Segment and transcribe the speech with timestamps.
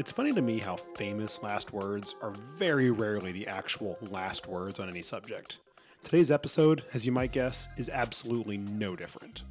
[0.00, 4.80] It's funny to me how famous last words are very rarely the actual last words
[4.80, 5.58] on any subject.
[6.02, 9.42] Today's episode, as you might guess, is absolutely no different.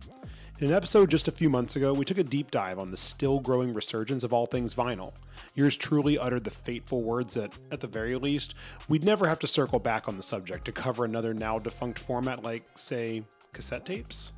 [0.58, 2.98] In an episode just a few months ago, we took a deep dive on the
[2.98, 5.14] still growing resurgence of all things vinyl.
[5.54, 8.56] Yours truly uttered the fateful words that, at the very least,
[8.88, 12.42] we'd never have to circle back on the subject to cover another now defunct format
[12.42, 14.32] like, say, cassette tapes.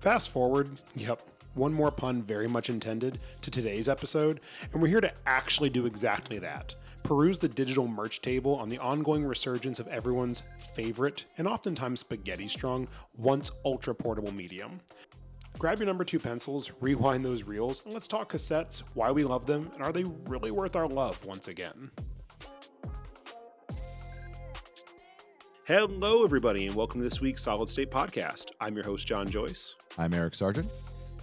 [0.00, 1.22] Fast forward, yep,
[1.58, 4.40] one more pun very much intended, to today's episode,
[4.72, 6.74] and we're here to actually do exactly that.
[7.02, 10.42] Peruse the digital merch table on the ongoing resurgence of everyone's
[10.74, 12.86] favorite, and oftentimes spaghetti strong,
[13.16, 14.80] once ultra portable medium.
[15.58, 19.44] Grab your number two pencils, rewind those reels, and let's talk cassettes, why we love
[19.44, 21.90] them, and are they really worth our love once again?
[25.66, 28.52] Hello, everybody, and welcome to this week's Solid State Podcast.
[28.60, 29.74] I'm your host, John Joyce.
[29.98, 30.70] I'm Eric Sargent.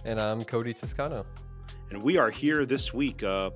[0.06, 1.24] And I'm Cody Toscano.
[1.90, 3.50] And we are here this week, uh,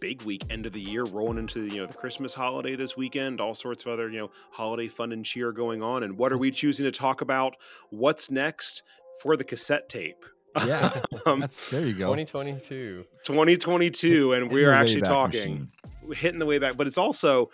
[0.00, 3.38] big week, end of the year, rolling into you know the Christmas holiday this weekend,
[3.38, 6.02] all sorts of other you know holiday fun and cheer going on.
[6.02, 7.54] And what are we choosing to talk about?
[7.90, 8.82] What's next
[9.20, 10.24] for the cassette tape?
[10.64, 10.90] Yeah,
[11.26, 12.06] um, that's there you go.
[12.06, 15.68] 2022, 2022, and we are actually talking
[16.00, 16.16] machine.
[16.16, 16.78] hitting the way back.
[16.78, 17.50] But it's also,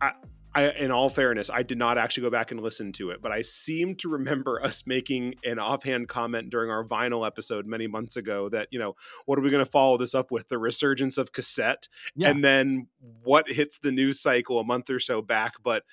[0.00, 0.12] I,
[0.54, 3.32] I, in all fairness, I did not actually go back and listen to it, but
[3.32, 8.16] I seem to remember us making an offhand comment during our vinyl episode many months
[8.16, 8.94] ago that, you know,
[9.26, 10.48] what are we going to follow this up with?
[10.48, 11.88] The resurgence of cassette.
[12.14, 12.28] Yeah.
[12.28, 12.88] And then
[13.22, 15.54] what hits the news cycle a month or so back.
[15.62, 15.84] But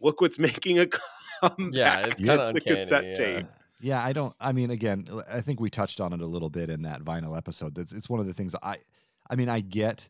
[0.00, 1.74] look what's making a comeback.
[1.74, 3.14] Yeah, it's, it's the cassette yeah.
[3.14, 3.46] tape.
[3.80, 4.34] Yeah, I don't.
[4.40, 7.36] I mean, again, I think we touched on it a little bit in that vinyl
[7.36, 7.76] episode.
[7.76, 8.78] It's, it's one of the things I,
[9.28, 10.08] I mean, I get,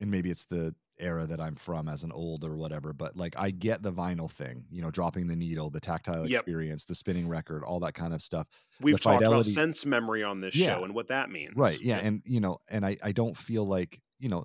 [0.00, 3.34] and maybe it's the era that I'm from as an old or whatever, but like
[3.38, 6.40] I get the vinyl thing, you know, dropping the needle, the tactile yep.
[6.40, 8.46] experience, the spinning record, all that kind of stuff.
[8.80, 10.76] We've talked about sense memory on this yeah.
[10.76, 11.54] show and what that means.
[11.56, 11.80] Right.
[11.80, 11.98] Yeah.
[11.98, 14.44] And, you know, and I, I don't feel like, you know,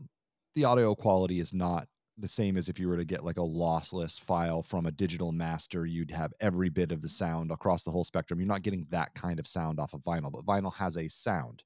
[0.56, 1.88] the audio quality is not
[2.18, 5.32] the same as if you were to get like a lossless file from a digital
[5.32, 5.86] master.
[5.86, 8.40] You'd have every bit of the sound across the whole spectrum.
[8.40, 11.64] You're not getting that kind of sound off of vinyl, but vinyl has a sound.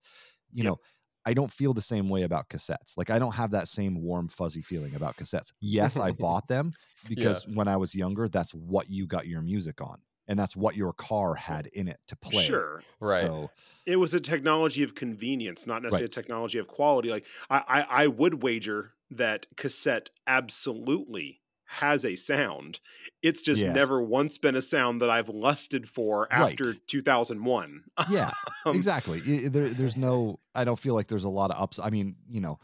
[0.54, 0.66] You yep.
[0.66, 0.80] know,
[1.26, 2.96] I don't feel the same way about cassettes.
[2.98, 5.52] Like I don't have that same warm fuzzy feeling about cassettes.
[5.62, 6.74] Yes, I bought them
[7.08, 7.56] because yeah.
[7.56, 10.00] when I was younger, that's what you got your music on.
[10.28, 12.44] And that's what your car had in it to play.
[12.44, 12.82] Sure.
[13.00, 13.22] Right.
[13.22, 13.52] So
[13.86, 16.18] it was a technology of convenience, not necessarily right.
[16.18, 17.10] a technology of quality.
[17.10, 22.80] Like I, I, I would wager that cassette absolutely has a sound.
[23.22, 23.76] It's just yes.
[23.76, 26.80] never once been a sound that I've lusted for after right.
[26.88, 27.84] 2001.
[28.10, 28.32] yeah,
[28.66, 29.20] um, exactly.
[29.20, 31.80] There, there's no, I don't feel like there's a lot of ups.
[31.80, 32.60] I mean, you know,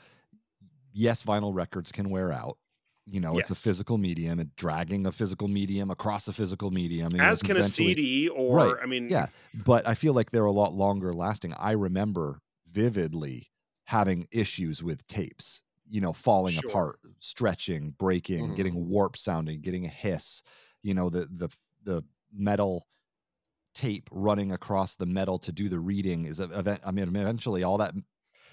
[0.94, 2.57] yes, vinyl records can wear out.
[3.07, 3.50] You know, yes.
[3.50, 7.19] it's a physical medium, and dragging a physical medium across a physical medium.
[7.19, 8.75] As can a CD, or right.
[8.81, 9.25] I mean, yeah.
[9.66, 11.53] But I feel like they're a lot longer lasting.
[11.56, 12.41] I remember
[12.72, 13.50] vividly
[13.85, 16.69] having issues with tapes you know falling sure.
[16.69, 18.56] apart stretching breaking mm-hmm.
[18.56, 20.41] getting warp sounding getting a hiss
[20.81, 21.50] you know the the
[21.84, 22.03] the
[22.34, 22.88] metal
[23.75, 27.63] tape running across the metal to do the reading is a event i mean eventually
[27.63, 27.94] all that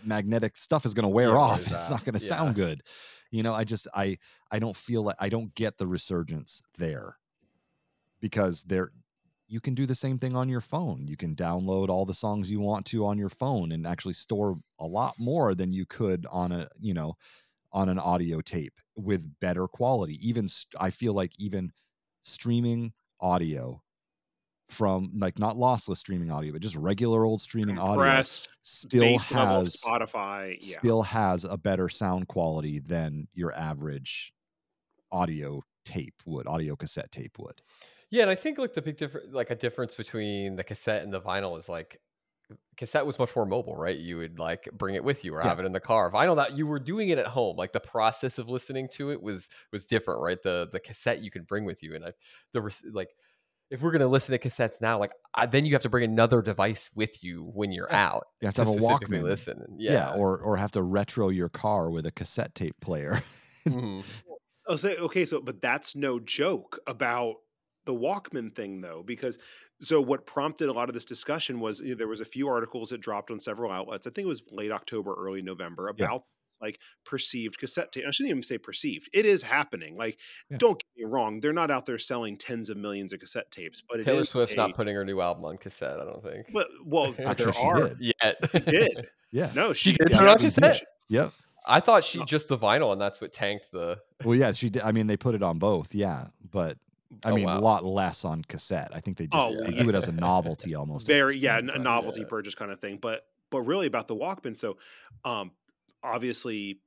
[0.04, 2.28] magnetic stuff is going to wear yeah, off it's not going to yeah.
[2.28, 2.82] sound good
[3.30, 4.18] you know i just i
[4.50, 7.16] i don't feel like i don't get the resurgence there
[8.20, 8.90] because they're
[9.48, 11.08] you can do the same thing on your phone.
[11.08, 14.58] You can download all the songs you want to on your phone and actually store
[14.78, 17.14] a lot more than you could on a, you know,
[17.72, 20.18] on an audio tape with better quality.
[20.26, 20.48] Even
[20.78, 21.72] I feel like even
[22.22, 23.82] streaming audio
[24.68, 29.76] from like not lossless streaming audio, but just regular old streaming Compressed, audio still has
[29.76, 30.78] Spotify, yeah.
[30.78, 34.32] still has a better sound quality than your average
[35.10, 37.62] audio tape would, audio cassette tape would.
[38.10, 41.12] Yeah, and I think like the big difference, like a difference between the cassette and
[41.12, 42.00] the vinyl is like
[42.76, 43.98] cassette was much more mobile, right?
[43.98, 45.48] You would like bring it with you or yeah.
[45.48, 46.10] have it in the car.
[46.10, 49.22] Vinyl that you were doing it at home, like the process of listening to it
[49.22, 50.42] was was different, right?
[50.42, 52.12] The the cassette you could bring with you, and I
[52.52, 53.10] the like
[53.70, 56.04] if we're going to listen to cassettes now, like I, then you have to bring
[56.04, 58.24] another device with you when you're out.
[58.40, 59.22] You have to, to have a Walkman.
[59.22, 59.92] Listen, yeah.
[59.92, 60.14] yeah.
[60.14, 63.22] or or have to retro your car with a cassette tape player.
[63.66, 64.00] mm-hmm.
[64.66, 67.36] Oh, so okay, so but that's no joke about
[67.88, 69.38] the Walkman thing though, because
[69.80, 72.46] so what prompted a lot of this discussion was you know, there was a few
[72.46, 74.06] articles that dropped on several outlets.
[74.06, 76.24] I think it was late October, early November about
[76.60, 76.66] yeah.
[76.66, 78.04] like perceived cassette tape.
[78.06, 79.08] I shouldn't even say perceived.
[79.14, 79.96] It is happening.
[79.96, 80.18] Like,
[80.50, 80.58] yeah.
[80.58, 83.82] don't get me wrong, they're not out there selling tens of millions of cassette tapes.
[83.88, 85.98] But Taylor Swift's a, not putting her new album on cassette.
[85.98, 86.52] I don't think.
[86.52, 88.14] But well, actually, there are did.
[88.22, 88.36] yet.
[88.52, 89.08] She did.
[89.32, 89.50] yeah.
[89.54, 90.82] No, she, she did put on cassette.
[91.08, 91.32] Yep.
[91.66, 92.24] I thought she oh.
[92.24, 93.98] just the vinyl, and that's what tanked the.
[94.24, 94.82] Well, yeah, she did.
[94.82, 96.76] I mean, they put it on both, yeah, but
[97.24, 97.58] I oh, mean, wow.
[97.58, 98.90] a lot less on cassette.
[98.92, 99.82] I think they just oh, they yeah.
[99.82, 101.06] do it as a novelty almost.
[101.06, 102.26] Very, yeah, point, a novelty yeah.
[102.28, 102.98] purchase kind of thing.
[103.00, 104.56] But but really about the Walkman.
[104.56, 104.76] So,
[105.24, 105.52] um,
[106.02, 106.80] obviously,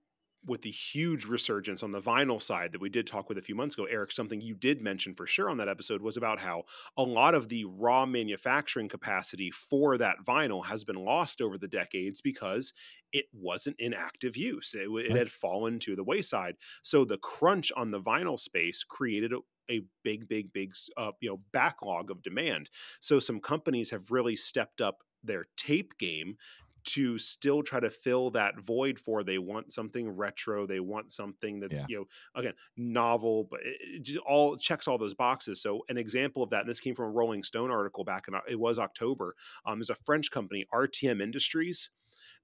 [0.45, 3.53] with the huge resurgence on the vinyl side that we did talk with a few
[3.53, 6.63] months ago, Eric, something you did mention for sure on that episode was about how
[6.97, 11.67] a lot of the raw manufacturing capacity for that vinyl has been lost over the
[11.67, 12.73] decades because
[13.13, 14.73] it wasn't in active use.
[14.73, 16.55] It, it had fallen to the wayside.
[16.81, 19.33] So the crunch on the vinyl space created
[19.71, 22.69] a, big, big, big, uh, you know, backlog of demand.
[22.99, 26.35] So some companies have really stepped up their tape game
[26.83, 31.59] to still try to fill that void for they want something retro they want something
[31.59, 31.85] that's yeah.
[31.87, 36.41] you know again novel but it, it all checks all those boxes so an example
[36.41, 39.35] of that and this came from a rolling stone article back in it was october
[39.65, 41.89] um, there's a french company rtm industries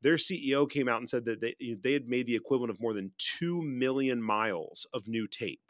[0.01, 2.93] their ceo came out and said that they, they had made the equivalent of more
[2.93, 5.61] than 2 million miles of new tape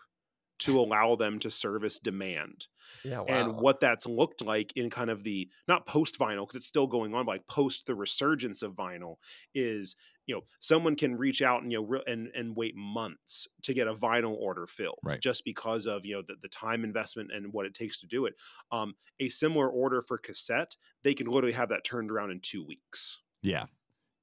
[0.59, 2.67] to allow them to service demand.
[3.03, 3.25] Yeah, wow.
[3.27, 6.87] And what that's looked like in kind of the not post vinyl because it's still
[6.87, 9.15] going on, but like post the resurgence of vinyl
[9.53, 9.95] is
[10.25, 13.73] you know someone can reach out and you know re- and and wait months to
[13.73, 15.21] get a vinyl order filled right.
[15.21, 18.25] just because of you know the, the time investment and what it takes to do
[18.25, 18.33] it.
[18.71, 22.65] Um, a similar order for cassette, they can literally have that turned around in two
[22.65, 23.19] weeks.
[23.41, 23.65] Yeah,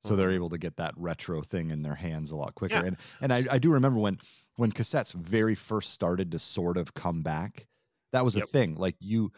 [0.04, 0.36] so they're mm-hmm.
[0.36, 2.76] able to get that retro thing in their hands a lot quicker.
[2.76, 2.84] Yeah.
[2.84, 4.18] And and I, I do remember when
[4.56, 7.66] when cassettes very first started to sort of come back,
[8.12, 8.44] that was yep.
[8.44, 8.74] a thing.
[8.76, 9.32] Like you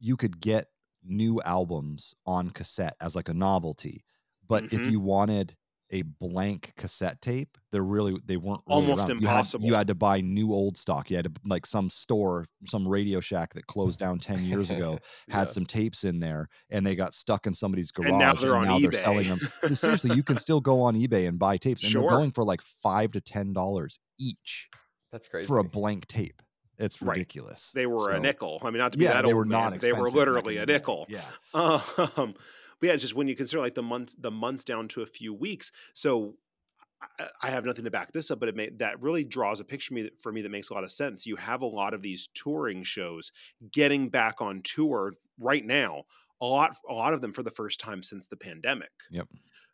[0.00, 0.68] you could get
[1.04, 4.04] new albums on cassette as like a novelty.
[4.48, 4.80] But mm-hmm.
[4.80, 5.54] if you wanted
[5.92, 9.18] a blank cassette tape, they're really they weren't really almost around.
[9.18, 9.64] impossible.
[9.64, 11.10] You had, you had, to buy new old stock.
[11.10, 14.98] You had to like some store, some Radio Shack that closed down ten years ago
[15.28, 15.52] had yeah.
[15.52, 18.10] some tapes in there, and they got stuck in somebody's garage.
[18.10, 18.92] And now they're and on now eBay.
[18.92, 19.38] They're selling them.
[19.74, 22.02] seriously, you can still go on eBay and buy tapes, and sure.
[22.02, 24.70] they're going for like five to ten dollars each.
[25.12, 26.42] That's crazy for a blank tape.
[26.78, 27.72] It's ridiculous.
[27.74, 27.82] Right.
[27.82, 28.60] They were so, a nickel.
[28.62, 29.80] I mean, not to be yeah, that they old were man, not.
[29.80, 31.06] They were literally a nickel.
[31.08, 31.20] Yeah.
[32.16, 32.34] Um,
[32.82, 35.32] but yeah, just when you consider like the months, the months down to a few
[35.32, 35.70] weeks.
[35.94, 36.34] So
[37.40, 39.90] I have nothing to back this up, but it may, that really draws a picture
[39.90, 41.24] for me, for me that makes a lot of sense.
[41.24, 43.30] You have a lot of these touring shows
[43.70, 46.02] getting back on tour right now.
[46.40, 48.90] A lot, a lot of them for the first time since the pandemic.
[49.12, 49.28] Yep.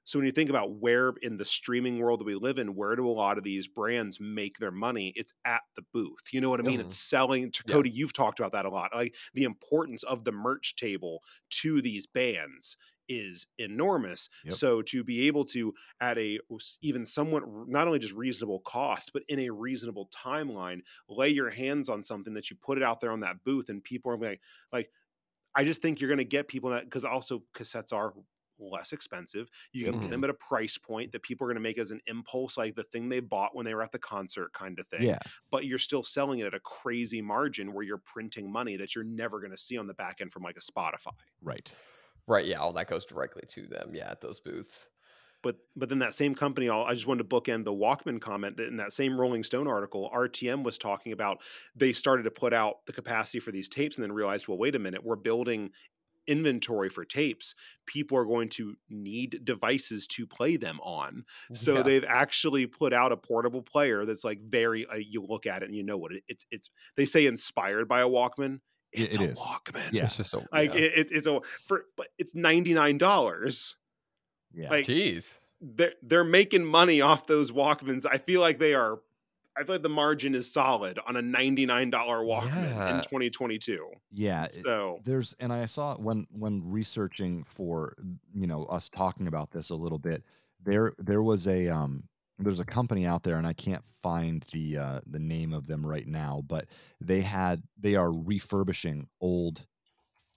[0.04, 2.96] So when you think about where in the streaming world that we live in, where
[2.96, 5.12] do a lot of these brands make their money?
[5.14, 6.32] It's at the booth.
[6.32, 6.78] You know what I mean?
[6.78, 6.84] Mm.
[6.84, 7.52] It's selling.
[7.52, 7.96] To Cody, yeah.
[7.96, 8.94] you've talked about that a lot.
[8.94, 11.20] Like the importance of the merch table
[11.60, 12.78] to these bands
[13.08, 14.28] is enormous.
[14.44, 14.54] Yep.
[14.54, 16.38] So to be able to at a
[16.82, 21.88] even somewhat not only just reasonable cost, but in a reasonable timeline, lay your hands
[21.88, 24.40] on something that you put it out there on that booth, and people are like,
[24.72, 24.90] like
[25.54, 28.12] I just think you're going to get people that because also cassettes are
[28.60, 29.48] less expensive.
[29.72, 30.02] You can mm-hmm.
[30.02, 32.56] get them at a price point that people are going to make as an impulse,
[32.56, 35.02] like the thing they bought when they were at the concert kind of thing.
[35.02, 35.18] Yeah.
[35.50, 39.04] But you're still selling it at a crazy margin where you're printing money that you're
[39.04, 41.12] never going to see on the back end from like a Spotify.
[41.42, 41.72] Right.
[42.28, 42.46] Right.
[42.46, 42.58] Yeah.
[42.58, 43.90] All that goes directly to them.
[43.92, 44.10] Yeah.
[44.10, 44.88] At those booths.
[45.42, 48.66] But but then that same company, I'll, just wanted to bookend the Walkman comment that
[48.66, 51.40] in that same Rolling Stone article, RTM was talking about
[51.76, 54.74] they started to put out the capacity for these tapes and then realized, well, wait
[54.74, 55.70] a minute, we're building
[56.28, 57.54] inventory for tapes,
[57.86, 61.24] people are going to need devices to play them on.
[61.54, 61.82] So yeah.
[61.82, 64.86] they've actually put out a portable player that's like very.
[64.86, 66.44] Uh, you look at it and you know what it, it's.
[66.50, 68.60] It's they say inspired by a Walkman.
[68.92, 69.38] It's it a is.
[69.38, 69.92] Walkman.
[69.92, 70.80] Yeah, it's just a, like yeah.
[70.80, 73.76] it, it's a for but it's ninety nine dollars.
[74.52, 75.34] Yeah, like, jeez.
[75.60, 78.06] They're they're making money off those Walkmans.
[78.10, 79.00] I feel like they are
[79.58, 82.94] I feel like the margin is solid on a $99 Walkman yeah.
[82.94, 83.88] in 2022.
[84.12, 84.46] Yeah.
[84.46, 87.96] So it, there's, and I saw when, when researching for,
[88.32, 90.22] you know, us talking about this a little bit,
[90.62, 92.04] there, there was a, um,
[92.38, 95.84] there's a company out there and I can't find the, uh, the name of them
[95.84, 96.66] right now, but
[97.00, 99.66] they had, they are refurbishing old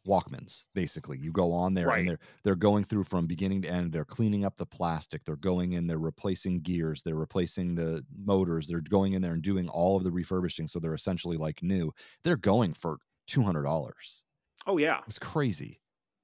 [0.08, 1.17] Walkmans basically.
[1.17, 2.00] You go on there right.
[2.00, 3.91] and they're they're going through from beginning to end.
[3.91, 5.24] They're cleaning up the plastic.
[5.24, 5.88] They're going in.
[5.88, 7.03] They're replacing gears.
[7.03, 8.67] They're replacing the motors.
[8.67, 10.67] They're going in there and doing all of the refurbishing.
[10.67, 11.93] So they're essentially like new.
[12.24, 14.24] They're going for two hundred dollars.
[14.65, 15.79] Oh yeah, it's crazy.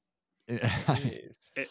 [0.47, 1.69] it,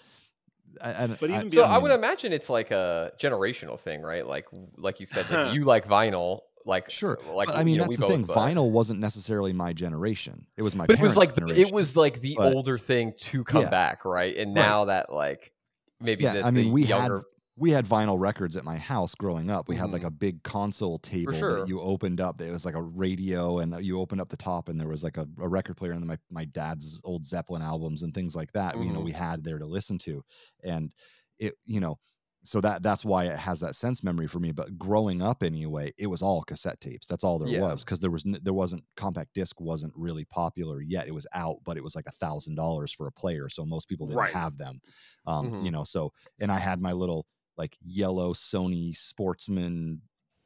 [0.83, 4.27] I, I, but even so, I would imagine it's like a generational thing, right?
[4.27, 7.85] Like, like you said, you like vinyl, like sure uh, like but, i mean know,
[7.85, 8.37] that's the thing but...
[8.37, 11.97] vinyl wasn't necessarily my generation it was my but it was like the, it was
[11.97, 13.71] like the but, older thing to come yeah.
[13.71, 14.87] back right and now right.
[14.87, 15.53] that like
[16.01, 17.19] maybe yeah the, i mean we younger...
[17.19, 17.25] had
[17.59, 19.85] we had vinyl records at my house growing up we mm-hmm.
[19.85, 20.09] had like mm-hmm.
[20.09, 21.61] a big console table sure.
[21.61, 24.69] that you opened up it was like a radio and you opened up the top
[24.69, 28.03] and there was like a, a record player and my, my dad's old zeppelin albums
[28.03, 28.85] and things like that mm-hmm.
[28.85, 30.23] you know we had there to listen to
[30.65, 30.91] and
[31.39, 31.99] it you know
[32.47, 35.93] so that that's why it has that sense memory for me but growing up anyway
[35.99, 37.61] it was all cassette tapes that's all there yeah.
[37.61, 41.57] was because there was there wasn't compact disc wasn't really popular yet it was out
[41.65, 44.33] but it was like a thousand dollars for a player so most people didn't right.
[44.33, 44.81] have them
[45.27, 45.65] um, mm-hmm.
[45.65, 50.01] you know so and i had my little like yellow Sony Sportsman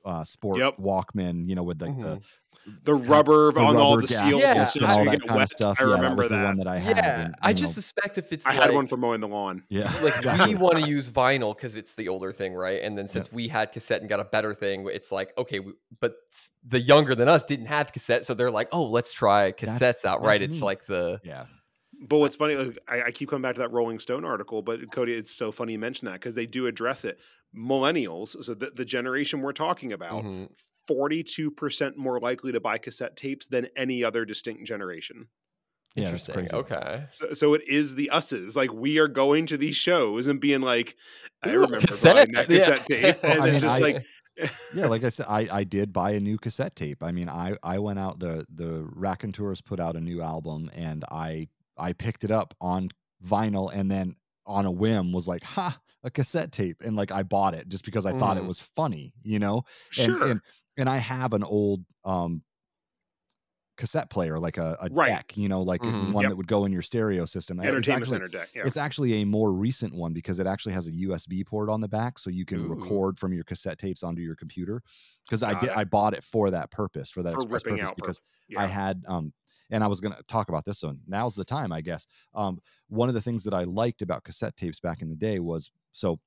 [0.05, 0.79] uh sport Yep.
[0.79, 2.21] Walkman, you know, with like the
[2.85, 4.59] the rubber the on all the seals Yeah.
[4.59, 5.45] and stuff so all you that get kind wet.
[5.45, 5.77] of stuff.
[5.81, 6.39] I yeah, remember that that.
[6.41, 6.97] the one that I had.
[6.97, 9.21] Yeah, and, I you just know, suspect if it's I like, had one for mowing
[9.21, 9.63] the lawn.
[9.69, 10.55] yeah, like exactly.
[10.55, 12.81] we want to use vinyl because it's the older thing, right?
[12.83, 15.73] And then since we had cassette and got a better thing, it's like okay, we,
[16.01, 16.17] but
[16.67, 20.05] the younger than us didn't have cassette, so they're like, oh, let's try cassettes That's-
[20.07, 20.41] out, right?
[20.41, 20.63] that's It's neat.
[20.65, 21.45] like the yeah,
[22.03, 24.91] But what's funny, like, I, I keep coming back to that Rolling Stone article, but
[24.91, 27.19] Cody, it's so funny you mention that because they do address it.
[27.55, 30.49] Millennials, so the, the generation we're talking about, Mhm.
[30.91, 35.29] 42% more likely to buy cassette tapes than any other distinct generation.
[35.95, 36.35] Yeah, interesting.
[36.35, 36.55] crazy.
[36.55, 38.57] Okay, So, so it is the us's.
[38.57, 40.97] Like we are going to these shows and being like,
[41.43, 42.59] I Ooh, remember cassette, buying that yeah.
[42.59, 43.17] cassette tape.
[43.25, 44.05] And I it's mean, just I- like,
[44.75, 47.03] yeah, like I said, I, I did buy a new cassette tape.
[47.03, 51.05] I mean, I, I went out the the Raconteurs put out a new album, and
[51.11, 51.49] I
[51.81, 52.91] I picked it up on
[53.25, 57.23] vinyl, and then on a whim was like, ha, a cassette tape, and like I
[57.23, 58.49] bought it just because I thought it Mhm.
[58.49, 59.63] was funny, you know.
[59.99, 60.31] And, sure.
[60.31, 60.41] and
[60.77, 62.43] and I have an old um
[63.77, 65.09] cassette player, like a, a Right.
[65.09, 66.13] deck, you know, like Mhm.
[66.13, 66.31] one Yep.
[66.33, 67.59] that would go in your stereo system.
[67.61, 68.49] It's Entertainment actually- Center deck.
[68.55, 68.67] Yeah.
[68.67, 71.89] It's actually a more recent one because it actually has a USB port on the
[71.89, 72.75] back, so you can Ooh.
[72.75, 74.83] record from your cassette tapes onto your computer.
[75.27, 75.77] Because I did, it.
[75.79, 78.61] I bought it for that purpose, for that For express ripping purpose, out because yeah.
[78.61, 79.33] I had, um,
[79.71, 80.79] and I was going to talk about this.
[80.79, 82.07] So now's the time, I guess.
[82.35, 82.59] Um,
[82.89, 85.71] one of the things that I liked about cassette tapes back in the day was
[85.93, 86.19] so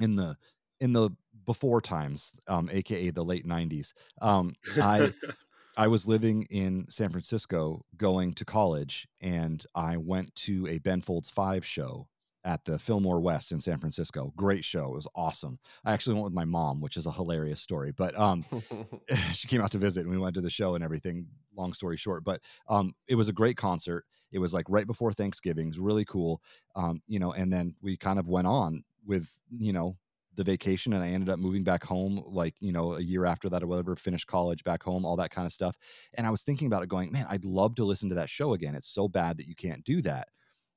[0.00, 0.36] in the
[0.80, 1.10] in the
[1.46, 3.92] before times, um, aka the late '90s.
[4.20, 5.12] Um, I
[5.76, 11.00] I was living in San Francisco going to college, and I went to a Ben
[11.00, 12.08] Folds 5 show
[12.44, 14.32] at the Fillmore West in San Francisco.
[14.36, 14.86] Great show.
[14.86, 15.58] It was awesome.
[15.84, 17.90] I actually went with my mom, which is a hilarious story.
[17.90, 18.44] But um,
[19.32, 21.26] she came out to visit and we went to the show and everything.
[21.56, 24.04] Long story short, but um, it was a great concert.
[24.32, 25.66] It was like right before Thanksgiving.
[25.66, 26.40] It was really cool.
[26.74, 29.96] Um, you know, and then we kind of went on with, you know,
[30.36, 33.48] the vacation and I ended up moving back home like, you know, a year after
[33.50, 35.76] that or whatever, finished college back home, all that kind of stuff.
[36.14, 38.52] And I was thinking about it going, man, I'd love to listen to that show
[38.54, 38.74] again.
[38.74, 40.28] It's so bad that you can't do that.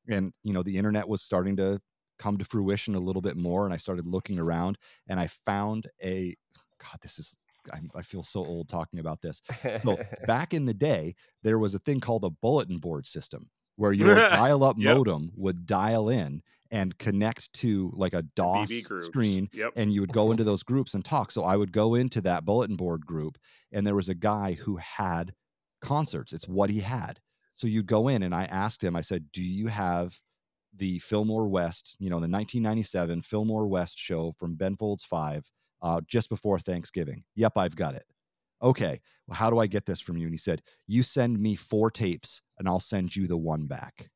[0.07, 1.79] And, you know, the internet was starting to
[2.19, 3.65] come to fruition a little bit more.
[3.65, 6.36] And I started looking around and I found a,
[6.79, 7.36] God, this is,
[7.74, 9.42] I, I feel so old talking about this.
[9.84, 9.98] So
[10.28, 14.16] back in the day, there was a thing called a bulletin board system where your
[14.30, 14.98] dial up Yep.
[14.98, 18.70] modem would dial in and connect to like a DOS
[19.06, 19.74] screen Yep.
[19.76, 21.32] and you would go into those groups and talk.
[21.32, 23.38] So I would go into that bulletin board group,
[23.72, 25.34] and there was a guy who had
[25.82, 26.34] concerts.
[26.34, 27.20] It's what he had.
[27.56, 30.20] So you'd go in, and I asked him, I said, Do you have
[30.76, 35.50] the Fillmore West, you know, the 1997 Fillmore West show from Ben Folds 5
[35.81, 37.24] uh, just before Thanksgiving?
[37.36, 38.05] Yep, I've got it.
[38.62, 40.25] Okay, well, how do I get this from you?
[40.25, 44.10] And he said, You send me four tapes, and I'll send you the one back.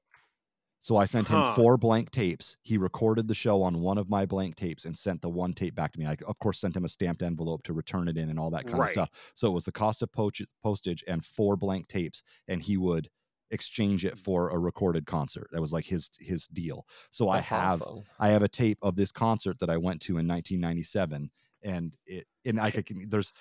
[0.84, 1.30] So I sent Huh.
[1.30, 2.58] him four blank tapes.
[2.64, 5.76] He recorded the show on one of my blank tapes and sent the one tape
[5.76, 6.08] back to me.
[6.08, 8.66] I, of course, sent him a stamped envelope to return it in and all that
[8.66, 8.84] kind Right.
[8.84, 9.10] of stuff.
[9.36, 13.10] So it was the cost of postage and four blank tapes, and he would
[13.52, 15.50] exchange it for a recorded concert.
[15.52, 16.88] That was like his his deal.
[17.12, 18.06] So I have awesome.
[18.18, 21.32] I have a tape of this concert that I went to in 1997,
[21.64, 23.34] and it and I can there's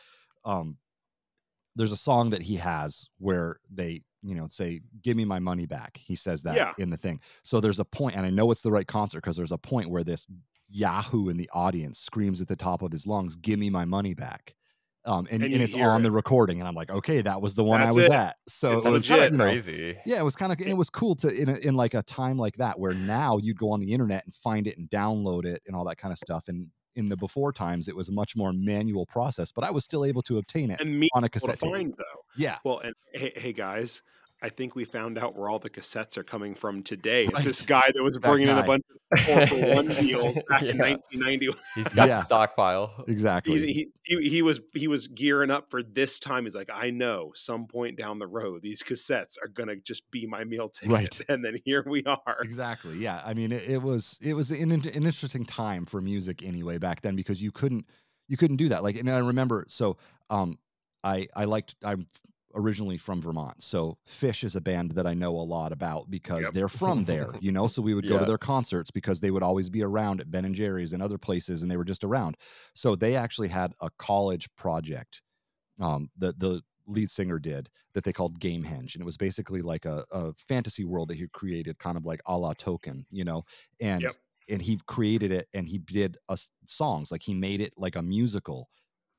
[0.44, 0.78] um
[1.76, 5.66] there's a song that he has where they you know say give me my money
[5.66, 5.96] back.
[5.96, 6.72] He says that Yeah.
[6.76, 7.20] in the thing.
[7.42, 9.90] So there's a point, and I know it's the right concert because there's a point
[9.90, 10.26] where this
[10.68, 14.14] Yahoo in the audience screams at the top of his lungs, "Give me my money
[14.14, 14.54] back."
[15.06, 16.02] Um, and, And and, it's on it.
[16.02, 18.10] the recording, and I'm like, okay, that was the one That's I was it.
[18.10, 18.36] at.
[18.48, 19.22] So It's it was kind legit.
[19.22, 19.98] of you know, crazy.
[20.04, 22.02] yeah, it was kind of, and it was cool to in a, in like a
[22.02, 25.46] time like that where now you'd go on the internet and find it and download
[25.46, 26.48] it and all that kind of stuff.
[26.48, 29.84] And in the before times, it was a much more manual process, but I was
[29.84, 31.70] still able to obtain it And me on a to cassette tape.
[31.72, 32.20] find though.
[32.36, 34.02] Yeah, Well, and hey, hey guys,
[34.42, 37.24] I think we found out where all the cassettes are coming from today.
[37.24, 37.44] It's Right.
[37.44, 38.82] this guy that was That bringing in a bunch
[39.12, 40.94] of four for one deals back in Yeah.
[40.94, 41.50] 1990.
[41.74, 42.16] He's got Yeah.
[42.16, 43.04] the stockpile.
[43.06, 43.58] exactly.
[43.72, 46.44] He, he he was he was gearing up for this time.
[46.44, 50.26] He's like, I know some point down the road these cassettes are gonna just be
[50.26, 51.20] my meal ticket, Right.
[51.28, 52.38] and then here we are.
[52.42, 56.42] exactly yeah i mean it, it was it was an, an interesting time for music
[56.44, 57.84] anyway back then because you couldn't
[58.28, 59.96] you couldn't do that like and i remember so
[60.30, 60.58] um
[61.04, 62.06] i i liked i'm
[62.54, 66.50] originally from vermont so Phish is a band that i know a lot about because
[66.50, 66.52] Yep.
[66.52, 69.42] they're from there you know so we would go to their concerts because they would
[69.42, 72.36] always be around at ben and jerry's and other places and they were just around
[72.74, 75.22] so they actually had a college project
[75.80, 79.84] um the the lead singer did that they called Gamehenge, and it was basically like
[79.84, 83.44] a, a fantasy world that he created, kind of like a la Tolkien, you know,
[83.80, 84.16] and Yep.
[84.48, 88.02] and he created it and he did a songs like he made it like a
[88.02, 88.68] musical.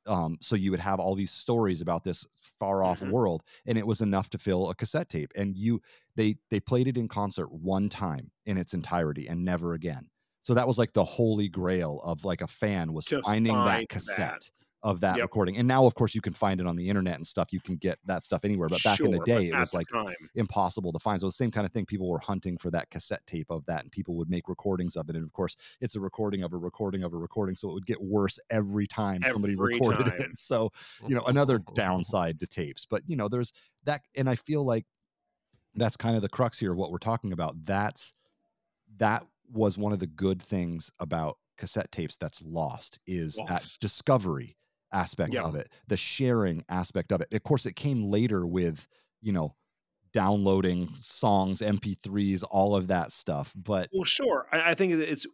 [0.08, 2.26] Um, so you would have all these stories about this
[2.60, 3.12] far off Mhm.
[3.12, 5.32] world, and it was enough to fill a cassette tape.
[5.36, 5.82] And you
[6.16, 10.10] they they played it in concert one time in its entirety and never again.
[10.44, 13.88] So that was like the holy grail of like a fan was To finding that
[13.90, 14.50] cassette that.
[14.84, 15.22] Of that Yep.
[15.22, 15.58] recording.
[15.58, 17.54] And now, of course, you can find it on the internet and stuff.
[17.54, 18.70] You can get that stuff anywhere.
[18.70, 21.20] But back in the day, it was like time, impossible to find.
[21.22, 21.86] So the same kind of thing.
[21.86, 25.10] People were hunting for that cassette tape of that, and people would make recordings of
[25.10, 25.16] it.
[25.16, 27.86] And of course, it's a recording of a recording of a recording, so it would
[27.86, 30.32] get worse every time somebody recorded time.
[30.32, 30.36] it.
[30.38, 30.72] So
[31.06, 32.86] you know, another downside to tapes.
[32.90, 33.52] But you know, there's
[33.84, 34.86] that, and I feel like
[35.76, 37.64] that's kind of the crux here of what we're talking about.
[37.66, 38.14] That's
[38.98, 44.58] that was one of the good things about cassette tapes that's lost is that discovery
[44.94, 45.44] aspect Yeah.
[45.44, 47.34] of it, the sharing aspect of it.
[47.34, 48.88] Of course, it came later with
[49.22, 49.56] you know
[50.14, 53.54] downloading songs, MP3s, all of that stuff.
[53.56, 54.48] But Well, sure.
[54.52, 55.26] I, I think it's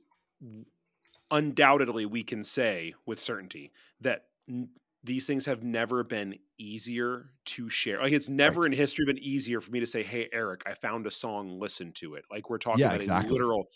[1.31, 3.71] undoubtedly we can say with certainty
[4.01, 4.69] that n-
[5.03, 8.01] these things have never been easier to share.
[8.01, 11.05] Like it's never in history been easier for me to say, "Hey, Eric, I found
[11.07, 11.59] a song.
[11.59, 13.29] Listen to it." Like we're talking Yeah, about exactly.
[13.29, 13.67] a literal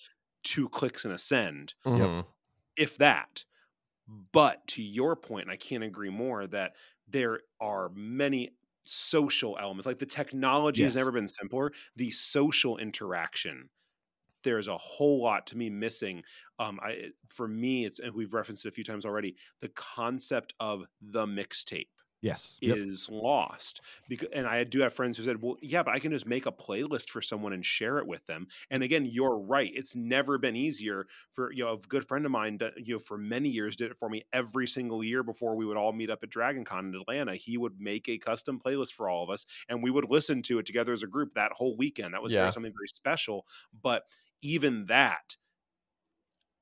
[0.44, 2.26] two clicks and a send, Mhm.
[2.78, 3.46] if that.
[4.32, 6.74] But to your point, and I can't agree more that
[7.08, 8.52] there are many
[8.84, 9.86] social elements.
[9.86, 11.72] Like the technology has never been simpler.
[11.96, 13.70] The social interaction
[14.44, 16.24] there's a whole lot to me missing.
[16.60, 19.36] Um, I for me, it's and we've referenced it a few times already.
[19.62, 21.90] The concept of the mixtape
[22.22, 22.80] yes, yep.
[22.80, 26.12] is lost because, and I do have friends who said, "Well, yeah, but I can
[26.12, 29.72] just make a playlist for someone and share it with them." And again, you're right;
[29.74, 31.74] it's never been easier for you know.
[31.74, 34.24] A good friend of mine, that, you know, for many years did it for me
[34.34, 37.36] every single year before we would all meet up at Dragon Con in Atlanta.
[37.36, 40.60] He would make a custom playlist for all of us, and we would listen to
[40.60, 42.14] it together as a group that whole weekend.
[42.14, 43.48] That was very, something very special.
[43.74, 44.04] But
[44.44, 45.36] even that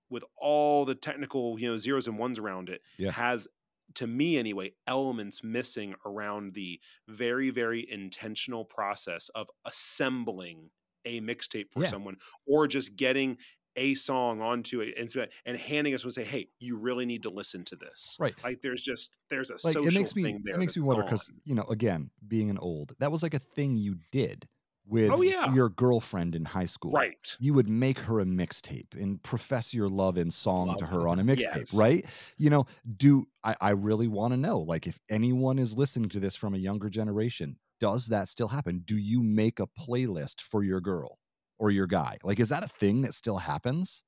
[0.10, 3.14] with all the technical you know zeros and ones around it Yeah.
[3.14, 3.48] has
[3.96, 10.70] to me anyway elements missing around the very very intentional process of assembling
[11.06, 11.90] a mixtape for Yeah.
[11.90, 13.38] someone or just getting
[13.76, 17.30] a song onto it and, and handing us and say hey you really need to
[17.30, 18.36] listen to this Right.
[18.44, 20.82] like there's just there's a like social it makes me thing there it makes me
[20.82, 24.48] wonder because you know again being an old that was like a thing you did
[24.90, 25.54] with Oh, yeah.
[25.54, 29.88] your girlfriend in high school right you would make her a mixtape and profess your
[29.88, 30.92] love in song to Love.
[30.92, 31.74] her on a mixtape Yes.
[31.74, 32.06] right
[32.38, 32.66] you know
[32.98, 36.54] do i, I really want to know like if anyone is listening to this from
[36.56, 41.20] a younger generation does that still happen do you make a playlist for your girl
[41.60, 44.04] or your guy like is that a thing that still happens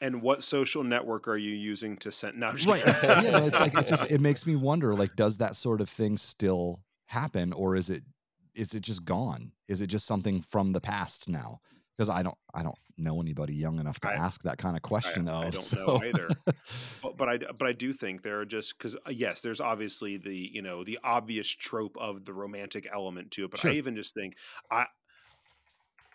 [0.00, 3.24] and what social network are you using to send no, right kidding.
[3.24, 5.88] you know it's like it just it makes me wonder like does that sort of
[5.88, 8.02] thing still happen or is it
[8.54, 11.60] is it just gone is it just something from the past now
[11.96, 14.82] because i don't i don't know anybody young enough to I- ask that kind of
[14.82, 16.28] question I of don't so know either.
[17.02, 20.16] but, but I but I do think there are just because uh, yes, there's obviously
[20.16, 23.72] the you know the obvious trope of the romantic element to it, but Sure.
[23.72, 24.36] I even just think
[24.70, 24.86] I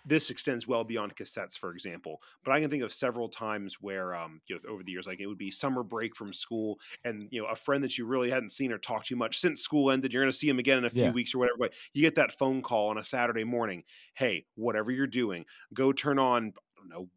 [0.05, 2.21] this extends well beyond cassettes, for example.
[2.43, 5.19] But I can think of several times where um you know over the years, like
[5.19, 8.29] it would be summer break from school, and you know a friend that you really
[8.29, 10.77] hadn't seen or talked to much since school ended, you're going to see him again
[10.77, 11.13] in a few Yeah.
[11.13, 11.57] weeks or whatever.
[11.59, 13.83] But you get that phone call on a Saturday morning.
[14.13, 16.53] Hey, whatever you're doing, go turn on.
[16.77, 17.09] I don't know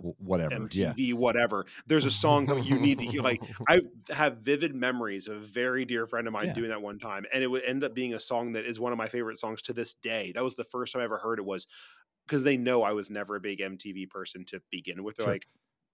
[0.00, 1.66] W- whatever yeah MTV, whatever.
[1.86, 3.22] There's a song that you need to hear.
[3.22, 6.52] Like I have vivid memories of a very dear friend of mine Yeah.
[6.52, 8.92] doing that one time, and it would end up being a song that is one
[8.92, 10.32] of my favorite songs to this day.
[10.32, 11.44] That was the first time I ever heard it.
[11.44, 11.66] Was
[12.26, 15.16] because they know I was never a big MTV person to begin with.
[15.16, 15.32] They're Sure.
[15.34, 15.46] like,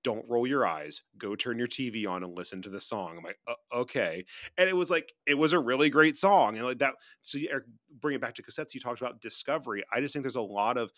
[0.03, 1.03] "Don't roll your eyes.
[1.19, 4.25] Go turn your TV on and listen to the song." I'm like, "Uh, "Okay,"
[4.59, 6.95] and it was like it was a really great song, and like that.
[7.23, 7.65] So you, Eric,
[8.01, 8.75] bring it back to cassettes.
[8.75, 9.83] You talked about discovery.
[9.93, 10.91] I just think there's a lot of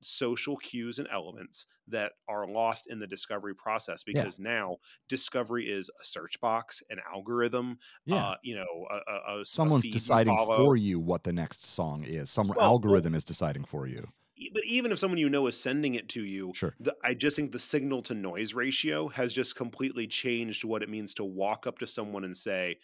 [0.00, 4.14] social cues and elements that are lost in the discovery process Yeah.
[4.22, 9.40] because now discovery is a search box, an algorithm, yeah uh, you know, a, a,
[9.40, 13.22] a someone's deciding for you what the next song is some Well, well- algorithm is
[13.24, 14.08] deciding for you
[14.52, 17.36] But even if someone you know is sending it to you, sure the, I just
[17.36, 21.66] think the signal to noise ratio has just completely changed what it means to walk
[21.66, 22.78] up to someone and say,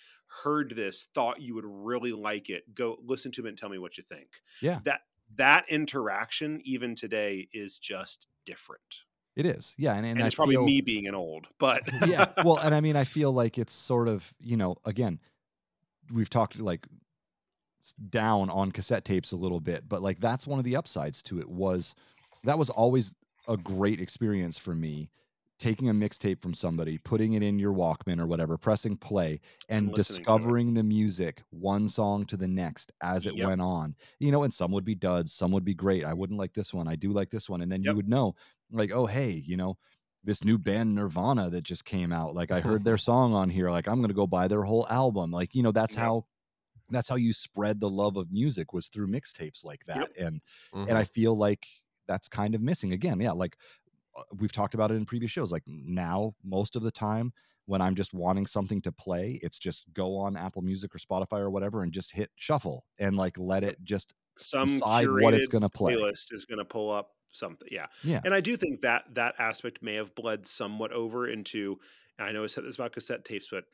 [0.44, 2.74] "Heard this, thought you would really like it.
[2.74, 4.28] Go listen to it and tell me what you think."
[4.60, 4.80] Yeah.
[4.84, 5.00] that
[5.36, 9.04] that interaction even today is just different.
[9.34, 11.82] it is yeah and, and, and, I it's probably feel- me being an old, but
[12.06, 15.18] yeah well and i mean i feel like it's sort of you know again
[16.12, 16.86] we've talked like
[18.10, 21.40] down on cassette tapes a little bit but like that's one of the upsides to
[21.40, 21.94] it was
[22.44, 23.14] that was always
[23.48, 25.10] a great experience for me
[25.58, 29.86] taking a mixtape from somebody putting it in your walkman or whatever pressing play and,
[29.86, 30.52] And listening to it.
[30.52, 33.46] discovering the music one song to the next as it Yep.
[33.46, 36.38] went on you know and some would be duds some would be great i wouldn't
[36.38, 38.34] like this one i do like this one and then you would know
[38.72, 39.76] like oh hey you know
[40.24, 42.34] this new band Nirvana that just came out.
[42.34, 42.68] Like I uh-huh.
[42.68, 43.70] heard their song on here.
[43.70, 45.32] Like I'm gonna go buy their whole album.
[45.32, 46.00] Like you know that's Yep.
[46.04, 46.26] how
[46.92, 49.96] that's how you spread the love of music was through mixtapes like that.
[49.96, 50.12] Yep.
[50.18, 50.42] And
[50.74, 50.88] Mhm.
[50.88, 51.66] and I feel like
[52.06, 53.20] that's kind of missing again.
[53.20, 53.56] Yeah, like
[54.16, 55.50] uh, we've talked about it in previous shows.
[55.52, 57.32] Like now, most of the time,
[57.66, 61.38] when I'm just wanting something to play, it's just go on Apple Music or Spotify
[61.40, 65.46] or whatever and just hit shuffle and like let it just some decide what it's
[65.48, 65.94] going to play.
[65.94, 67.68] Playlist is going to pull up something.
[67.70, 67.86] Yeah.
[68.02, 68.20] Yeah.
[68.24, 71.78] And I do think that that aspect may have bled somewhat over into,
[72.18, 73.64] and I know I said this about cassette tapes, but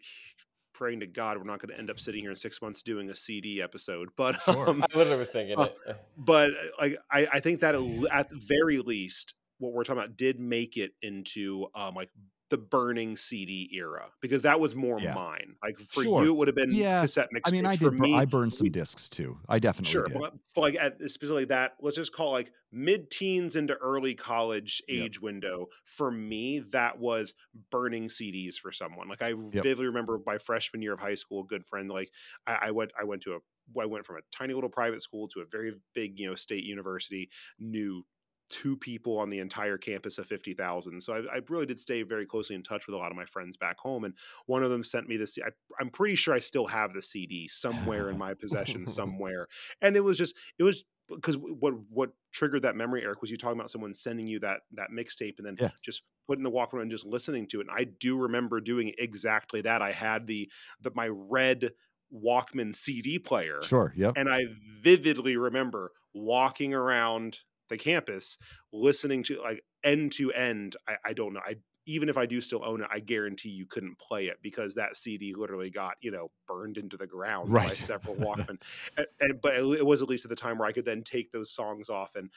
[0.79, 3.11] praying to God we're not going to end up sitting here in six months doing
[3.11, 4.09] a CD episode.
[4.17, 4.71] But Sure.
[4.71, 5.97] um, I literally was thinking uh, it.
[6.17, 10.39] but like I, I think that at the very least, what we're talking about did
[10.39, 12.11] make it into um like
[12.51, 15.15] the burning CD era because that was more Yeah.
[15.15, 15.57] mine.
[15.63, 16.25] Like for Sure.
[16.25, 17.03] you, it would have been Yeah.
[17.03, 17.67] cassette I mean, mixtapes.
[17.69, 17.97] I For did.
[17.99, 19.39] bur- me, I burned some discs too.
[19.49, 20.19] I definitely Sure, did.
[20.19, 24.83] but, but like at specifically that, let's just call it like mid-teens into early college
[24.89, 25.05] Yep.
[25.05, 25.67] age window.
[25.85, 27.35] For me, that was
[27.71, 29.09] burning CDs for someone.
[29.09, 31.91] Like I vividly remember my freshman year of high school, a good friend.
[31.91, 32.11] Like
[32.47, 35.29] I, I went, I went to a, I went from a tiny little private school
[35.29, 37.29] to a very big, you know, state university.
[37.59, 38.07] Knew
[38.51, 41.01] two people on the entire campus of 50,000.
[41.03, 43.25] So I, I really did stay very closely in touch with a lot of my
[43.27, 44.05] friends back home.
[44.05, 44.15] And
[44.47, 45.39] one of them sent me this.
[45.45, 49.49] I, I'm pretty sure I still have the CD somewhere in my possession somewhere.
[49.83, 53.39] And it was just, it was because what what triggered that memory, Eric, was you
[53.39, 55.71] talking about someone sending you that that mixtape and then Yeah.
[55.83, 57.67] just putting the Walkman and just listening to it.
[57.69, 59.81] And I do remember doing exactly that.
[59.81, 60.51] I had the
[60.83, 61.71] the my red
[62.15, 63.93] Walkman CD player Sure.
[63.97, 64.15] Yep.
[64.17, 64.41] and I
[64.83, 68.39] vividly remember walking around the campus
[68.73, 70.77] listening to like end to end.
[70.89, 71.41] I, I don't know.
[71.47, 74.75] I even if I do still own it, I guarantee you couldn't play it because
[74.75, 78.61] that CD literally got you know burned into the ground by several Walkman.
[78.97, 81.33] and, and- but it, was at least at the time where I could then take
[81.33, 82.31] those songs off and.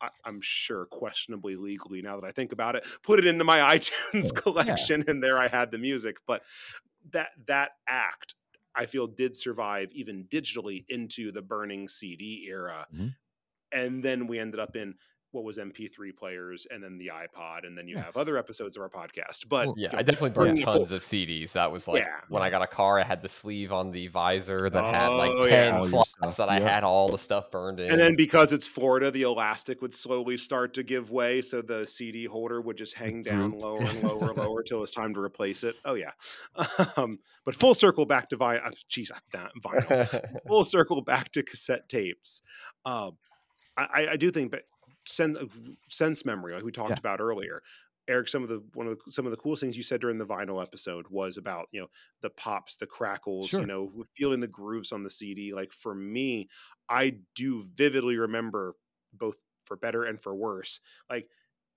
[0.00, 3.58] I, I'm sure questionably legally now that I think about it, put it into my
[3.76, 6.18] iTunes collection, and there I had the music.
[6.24, 6.44] But
[7.10, 8.36] that that act
[8.76, 12.86] I feel did survive even digitally into the burning CD era.
[12.94, 13.16] Mhm.
[13.72, 14.94] And then we ended up in
[15.32, 17.66] what was MP3 players and then the iPod.
[17.66, 18.04] And then you Yeah.
[18.04, 19.46] have other episodes of our podcast.
[19.46, 20.64] But Well, Yeah, you I definitely burned yeah.
[20.64, 21.52] tons of CDs.
[21.52, 22.20] That was like Yeah.
[22.30, 25.30] when I got a car, I had the sleeve on the visor that had like
[25.32, 25.80] Oh, 10 yeah.
[25.82, 27.90] Slots stuff, that I had all the stuff burned in.
[27.90, 31.42] And then because it's Florida, the elastic would slowly start to give way.
[31.42, 33.62] So the CD holder would just hang down droop.
[33.62, 35.76] lower and lower and lower till it's time to replace it.
[35.84, 36.12] Oh, yeah.
[36.96, 38.62] Um, but full circle back to vinyl.
[38.90, 40.40] Jeez, that vinyl.
[40.48, 42.40] full circle back to cassette tapes.
[42.86, 43.18] Um,
[43.84, 44.62] I, I- do think, but
[45.06, 45.46] sense, uh,
[45.88, 46.98] sense memory, like we talked Yeah.
[46.98, 47.62] about earlier.
[48.08, 50.16] Eric, some of the one of the, some of the coolest things you said during
[50.16, 51.88] the vinyl episode was about you know
[52.22, 53.60] the pops, the crackles, Sure.
[53.60, 55.52] you know, feeling the grooves on the CD.
[55.52, 56.48] Like for me,
[56.88, 58.76] I do vividly remember
[59.12, 61.28] both for better and for worse, like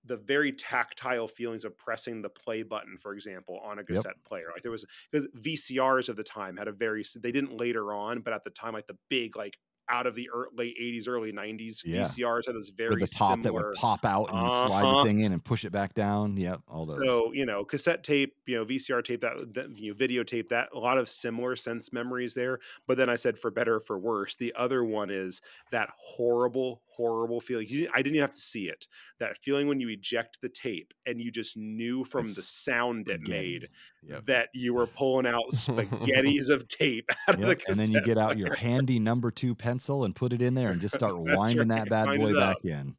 [0.04, 4.46] the very tactile feelings of pressing the play button, for example, on a cassette player.
[4.54, 8.20] Like there was because VCRs of the time had a very they didn't later on,
[8.22, 9.58] but at the time, like the big like
[9.92, 12.02] out of the ear late 80s, early 90s, Yeah.
[12.02, 14.98] VCRs had this very With the top that would pop out and slide Uh-huh.
[14.98, 16.36] the thing in and push it back down.
[16.36, 16.60] Yep.
[16.68, 16.96] All those.
[17.06, 20.68] so you know, cassette tape, you know, VCR tape, that, that you know, videotape, that
[20.74, 22.58] a lot of similar sense memories there.
[22.86, 26.82] But then I said, for better or for worse, the other one is that horrible,
[26.96, 27.66] horrible feeling.
[27.68, 28.86] You didn't, I didn't even have to see it.
[29.18, 33.08] That feeling when you eject the tape and you just knew from the It's sound
[33.08, 33.58] it spaghetti.
[33.60, 33.68] made
[34.08, 34.26] Yep.
[34.26, 37.58] that you were pulling out spaghettis of tape out of the Yep.
[37.58, 37.70] cassette.
[37.70, 40.70] And then you get out your handy number two pencil and put it in there
[40.70, 42.96] and just start winding right, that bad wind boy back in.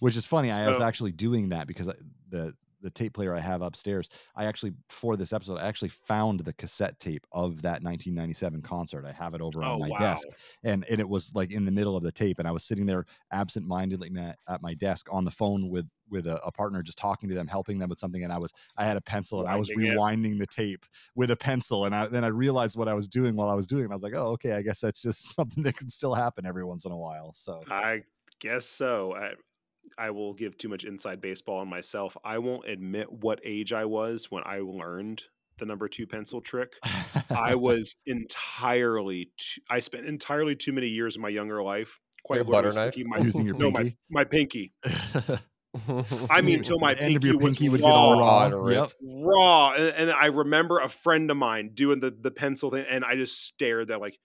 [0.00, 0.50] Which is funny.
[0.50, 1.94] I was actually doing that because I,
[2.28, 6.40] the the tape player I have upstairs, I actually for this episode, I actually found
[6.40, 9.04] the cassette tape of that 1997 concert.
[9.06, 9.92] I have it over Oh on my wow!
[9.92, 10.28] desk,
[10.62, 12.86] and and it was like in the middle of the tape, and I was sitting
[12.86, 16.98] there absent-mindedly ma- at my desk on the phone with with a, a partner, just
[16.98, 19.48] talking to them, helping them with something, and I was I had a pencil and
[19.48, 20.02] I was Winding it.
[20.02, 23.36] rewinding the tape with a pencil, and I, then I realized what I was doing
[23.36, 23.84] while I was doing.
[23.84, 23.90] it.
[23.90, 26.64] I was like, oh, okay, I guess that's just something that can still happen every
[26.64, 27.32] once in a while.
[27.32, 28.04] So I
[28.40, 29.14] guess so.
[29.14, 29.34] I,
[29.98, 32.16] I will give too much inside baseball on myself.
[32.24, 35.22] I won't admit what age I was when I learned
[35.58, 36.72] the number two pencil trick.
[37.30, 39.30] I was entirely.
[39.38, 42.00] Too, I spent entirely too many years of my younger life.
[42.24, 43.18] Quite Your butter literally knife?
[43.18, 43.96] My, using your no, pinky.
[44.10, 44.72] my my pinky.
[46.30, 48.18] I mean, till my The end of pinky your was pinky would raw, get all
[48.20, 48.44] raw.
[48.46, 48.72] and.
[48.72, 48.88] Yep.
[49.24, 49.72] raw.
[49.72, 53.16] And, and I remember a friend of mine doing the the pencil thing, and I
[53.16, 54.18] just stared at like,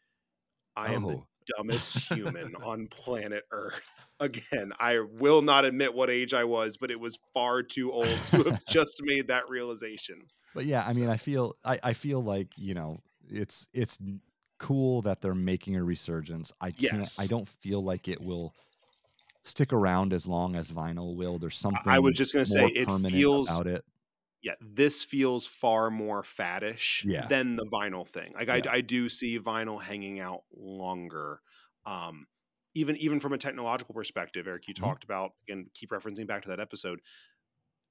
[0.76, 1.28] I am the Oh.
[1.56, 3.82] Dumbest human on planet Earth.
[4.20, 8.20] Again, I will not admit what age I was, but it was far too old
[8.32, 10.22] to have just made that realization.
[10.56, 13.98] But yeah, I mean, I feel I, I feel like you know it's it's
[14.60, 16.52] cool that they're making a resurgence.
[16.60, 17.08] I can't.
[17.20, 18.54] I don't feel like it will
[19.44, 21.40] stick around as long as vinyl will.
[21.40, 23.84] There's something I was just gonna say, it feels- about it.
[24.44, 27.28] Yeah, this feels far more faddish Yeah.
[27.28, 28.34] than the vinyl thing.
[28.34, 28.72] Like I, Yeah.
[28.72, 31.42] I do see vinyl hanging out longer.
[31.86, 32.28] Um,
[32.76, 34.80] even even from a technological perspective, Eric, you Mhm.
[34.80, 37.02] talked about again, keep referencing back to that episode.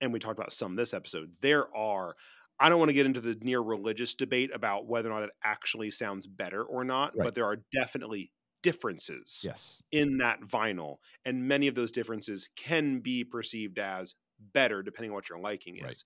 [0.02, 2.14] and we talked about some this episode, there are
[2.60, 5.30] I don't want to get into the near religious debate about whether or not it
[5.44, 7.24] actually sounds better or not, right.
[7.24, 8.30] but there are definitely
[8.62, 9.82] differences yes.
[9.92, 10.96] in that vinyl.
[11.24, 14.14] And many of those differences can be perceived as
[14.52, 15.82] better depending on what your liking is.
[15.84, 16.02] Right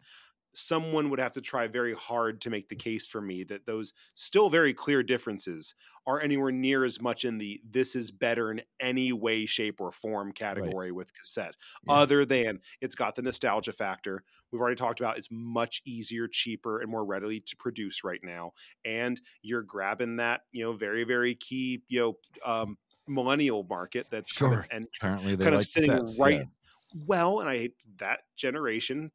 [0.55, 3.93] someone would have to try very hard to make the case for me that those
[4.15, 5.75] still very clear differences
[6.07, 9.93] are anywhere near as much in the this is better in any way shape or
[9.93, 10.95] form category right.
[10.95, 11.55] with cassette
[11.87, 11.95] yeah.
[11.95, 16.81] other than it's got the nostalgia factor we've already talked about it's much easier cheaper
[16.81, 18.51] and more readily to produce right now
[18.85, 24.33] and you're grabbing that you know very very key you know um, millennial market that's
[24.33, 27.03] sure kind of, and apparently kind of sitting cassettes, right yeah.
[27.07, 29.11] well and i hate that generation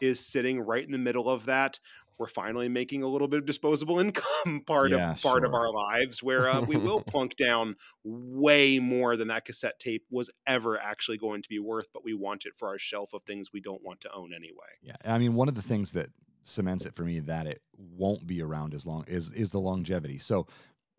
[0.00, 1.80] Is sitting right in the middle of that.
[2.18, 5.72] We're finally making a little bit of disposable income part yeah, of part of our
[5.72, 10.80] lives, where uh, we will plunk down way more than that cassette tape was ever
[10.80, 11.86] actually going to be worth.
[11.92, 14.66] But we want it for our shelf of things we don't want to own anyway.
[14.82, 16.08] Yeah, I mean, one of the things that
[16.42, 20.18] cements it for me that it won't be around as long is is the longevity.
[20.18, 20.46] So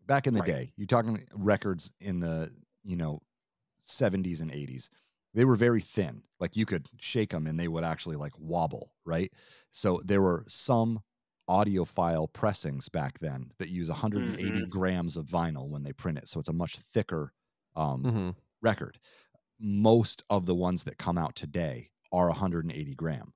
[0.06, 0.48] back in the right.
[0.48, 3.20] day, you're talking records in the you know
[3.86, 4.88] 70s and 80s
[5.34, 6.22] they were very thin.
[6.38, 9.32] Like you could shake them and they would actually like wobble, right?
[9.72, 11.00] So there were some
[11.48, 14.68] audiophile pressings back then that use 180 mm-hmm.
[14.68, 16.28] grams of vinyl when they print it.
[16.28, 17.32] So it's a much thicker
[17.76, 18.30] um, mm-hmm.
[18.62, 18.98] record.
[19.58, 23.32] Most of the ones that come out today are 180 gram.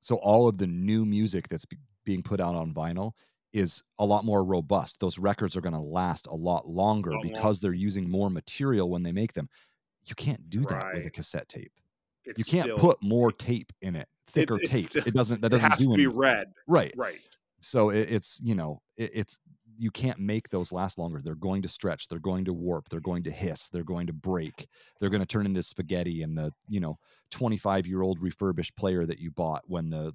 [0.00, 3.12] So all of the new music that's be- being put out on vinyl
[3.52, 5.00] is a lot more robust.
[5.00, 9.02] Those records are going to last a lot longer because they're using more material when
[9.02, 9.48] they make them.
[10.06, 10.94] You can't do that right.
[10.94, 11.72] with a cassette tape.
[12.24, 14.86] It's you can't still, put more tape in it, thicker it, tape.
[14.86, 15.40] Still, it doesn't.
[15.40, 16.52] That doesn't it has do to be red.
[16.66, 16.92] Right.
[16.96, 17.20] Right.
[17.60, 19.38] So it, it's you know it, it's
[19.78, 21.20] you can't make those last longer.
[21.22, 22.08] They're going to stretch.
[22.08, 22.88] They're going to warp.
[22.88, 23.68] They're going to hiss.
[23.68, 24.68] They're going to break.
[24.98, 26.22] They're going to turn into spaghetti.
[26.22, 26.98] And the you know
[27.30, 30.12] 25 year old refurbished player that you bought when the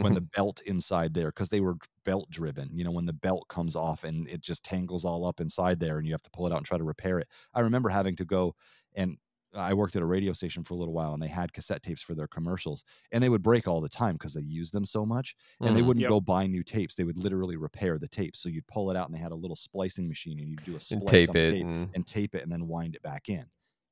[0.00, 2.70] when the belt inside there because they were belt driven.
[2.72, 5.98] You know when the belt comes off and it just tangles all up inside there
[5.98, 7.28] and you have to pull it out and try to repair it.
[7.54, 8.54] I remember having to go
[8.94, 9.16] and
[9.54, 12.02] I worked at a radio station for a little while and they had cassette tapes
[12.02, 15.06] for their commercials and they would break all the time because they used them so
[15.06, 16.10] much and mm, they wouldn't yep.
[16.10, 16.94] go buy new tapes.
[16.94, 18.36] They would literally repair the tape.
[18.36, 20.76] So you'd pull it out and they had a little splicing machine and you'd do
[20.76, 21.90] a splice tape it tape and...
[21.94, 23.44] and tape it and then wind it back in.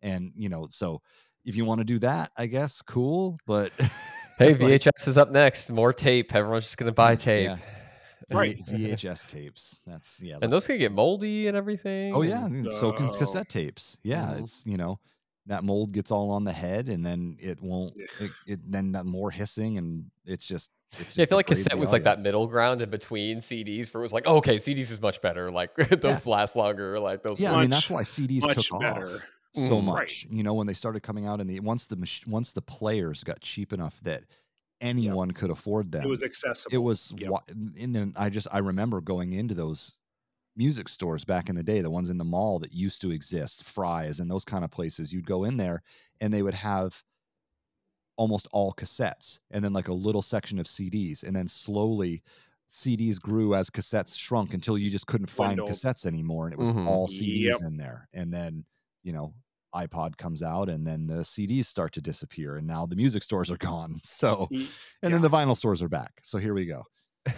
[0.02, 1.00] And you know, so
[1.44, 3.38] if you want to do that, I guess cool.
[3.46, 3.72] But
[4.38, 5.70] hey, VHS is up next.
[5.70, 6.34] More tape.
[6.34, 7.48] Everyone's just gonna buy tape.
[7.48, 7.56] Yeah.
[8.30, 9.78] Right, VHS tapes.
[9.86, 12.14] That's yeah, and those can get moldy and everything.
[12.14, 12.48] Oh yeah,
[12.78, 13.98] so can cassette tapes.
[14.02, 14.44] Yeah, mm-hmm.
[14.44, 14.98] it's you know
[15.46, 19.04] that mold gets all on the head and then it won't it, it then that
[19.04, 22.20] more hissing and it's just it's just yeah, I feel like cassette was like that
[22.20, 25.50] middle ground in between CDs where it was like, oh, okay, CDs is much better.
[25.50, 26.32] Like those yeah.
[26.32, 27.00] last longer.
[27.00, 27.40] Like those.
[27.40, 29.14] Yeah, much, I mean that's why CDs took better.
[29.14, 29.22] off
[29.54, 30.26] so mm, much.
[30.28, 30.36] Right.
[30.36, 33.40] You know, when they started coming out, and the once the once the players got
[33.40, 34.24] cheap enough that
[34.80, 35.36] anyone yep.
[35.36, 36.74] could afford them, it was accessible.
[36.74, 37.30] It was, yep.
[37.48, 39.96] and then I just I remember going into those
[40.56, 43.64] music stores back in the day, the ones in the mall that used to exist,
[43.64, 45.82] Fry's and those kind of places, you'd go in there
[46.20, 47.02] and they would have
[48.16, 51.22] almost all cassettes and then like a little section of CDs.
[51.22, 52.22] And then slowly
[52.70, 56.46] CDs grew as cassettes shrunk until you just couldn't find cassettes anymore.
[56.46, 56.88] And it was mm-hmm.
[56.88, 57.60] all CDs yep.
[57.62, 58.08] in there.
[58.12, 58.64] And then,
[59.02, 59.34] you know,
[59.74, 63.50] iPod comes out and then the CDs start to disappear and now the music stores
[63.50, 64.00] are gone.
[64.04, 64.68] So, and
[65.02, 65.08] yeah.
[65.08, 66.20] then the vinyl stores are back.
[66.22, 66.84] So here we go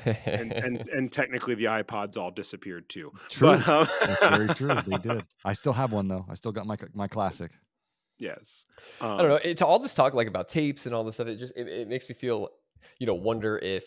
[0.04, 3.12] and, and and technically the iPods all disappeared too.
[3.30, 3.86] True, but, um...
[4.00, 4.74] that's very true.
[4.86, 5.24] They did.
[5.44, 6.24] I still have one though.
[6.28, 7.52] I still got my my classic.
[8.18, 8.66] Yes.
[9.00, 9.40] Um, I don't know.
[9.42, 11.28] It's all this talk like about tapes and all this stuff.
[11.28, 12.48] It just it, it makes me feel,
[12.98, 13.84] you know, wonder if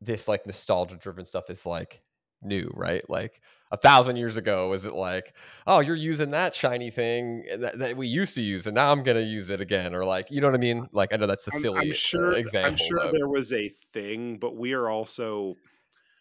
[0.00, 2.02] this like nostalgia driven stuff is like
[2.44, 3.02] new, right?
[3.08, 5.34] Like a thousand years ago, was it like,
[5.66, 9.02] oh, you're using that shiny thing that, that, we used to use, and now I'm
[9.02, 10.88] gonna use it again, or like, you know what I mean?
[10.92, 12.70] Like, I know that's a silly I'm, I'm uh, sure, uh, example.
[12.70, 15.56] I'm sure there was a thing, but we are also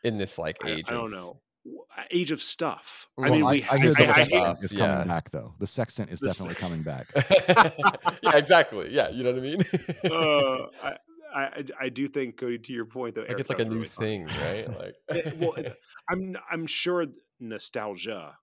[0.04, 0.86] in this like age.
[0.88, 1.40] I, I don't know
[2.12, 3.08] age of stuff.
[3.18, 5.04] Well, I mean, we, I, I hear the I, sextant is coming yeah.
[5.04, 5.54] back though.
[5.60, 7.08] The sextant is the definitely coming back.
[8.24, 8.92] yeah, exactly.
[8.92, 9.64] Yeah, you know what I mean.
[10.84, 10.96] uh,
[11.34, 13.76] I, I, I do think Cody, to your point though, like it's like a new
[13.76, 14.68] really thing, right?
[15.10, 15.56] Like, well,
[16.10, 17.06] I'm I'm sure
[17.40, 18.38] nostalgia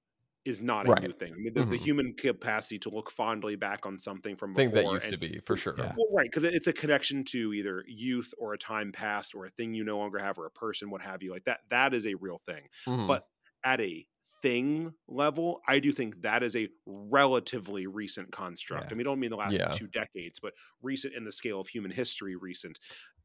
[0.45, 1.03] is not a right.
[1.03, 1.33] new thing.
[1.35, 1.71] I mean, the, mm-hmm.
[1.71, 5.13] the, human capacity to look fondly back on something from thing before that used and,
[5.13, 5.75] to be for sure.
[5.77, 5.93] Yeah.
[5.97, 9.51] Well, right, because it's a connection to either youth or a time past or a
[9.51, 11.31] thing you no longer have or a person, what have you.
[11.31, 12.63] Like that, that is a real thing.
[12.87, 13.07] Mm-hmm.
[13.07, 13.27] But
[13.65, 14.07] at a
[14.43, 18.87] thing level, I do think that is a relatively recent construct.
[18.87, 18.89] Yeah.
[18.91, 19.69] I mean, I don't mean the last yeah.
[19.69, 22.79] two decades, but recent in the scale of human history, recent.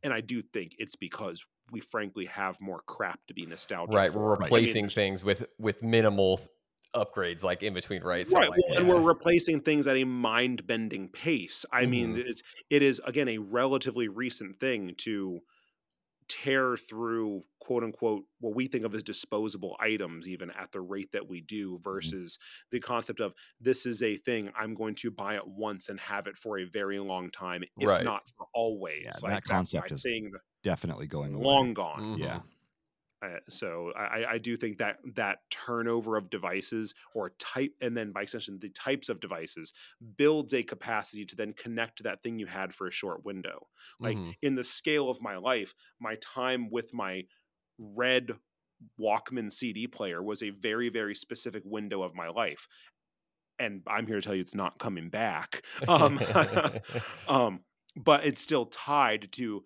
[0.03, 3.95] And I do think it's because we frankly have more crap to be nostalgic.
[3.95, 4.19] Right, for.
[4.19, 6.39] we're replacing I mean, things with with minimal
[6.93, 8.27] upgrades like in between, right?
[8.27, 8.79] So right, like, well, yeah.
[8.79, 11.65] and we're replacing things at a mind-bending pace.
[11.71, 11.91] I mm-hmm.
[11.91, 15.41] mean, it's it is again a relatively recent thing to
[16.27, 21.11] tear through quote unquote what we think of as disposable items even at the rate
[21.11, 21.83] that we do mm-hmm.
[21.83, 22.75] versus mm-hmm.
[22.75, 26.27] the concept of this is a thing i'm going to buy it once and have
[26.27, 28.03] it for a very long time if right.
[28.03, 30.31] not for always yeah, like that concept is thing
[30.63, 32.23] definitely going long gone mm-hmm.
[32.23, 32.39] yeah
[33.23, 38.11] uh, so I, I do think that that turnover of devices or type, and then
[38.11, 39.73] by extension, the types of devices
[40.17, 43.67] builds a capacity to then connect to that thing you had for a short window.
[43.99, 44.31] Like mm-hmm.
[44.41, 47.23] in the scale of my life, my time with my
[47.77, 48.33] red
[48.99, 52.67] Walkman CD player was a very, very specific window of my life.
[53.57, 55.63] And I'm here to tell you it's not coming back.
[55.87, 56.19] Um,
[57.27, 57.61] um,
[57.95, 59.63] but it's still tied to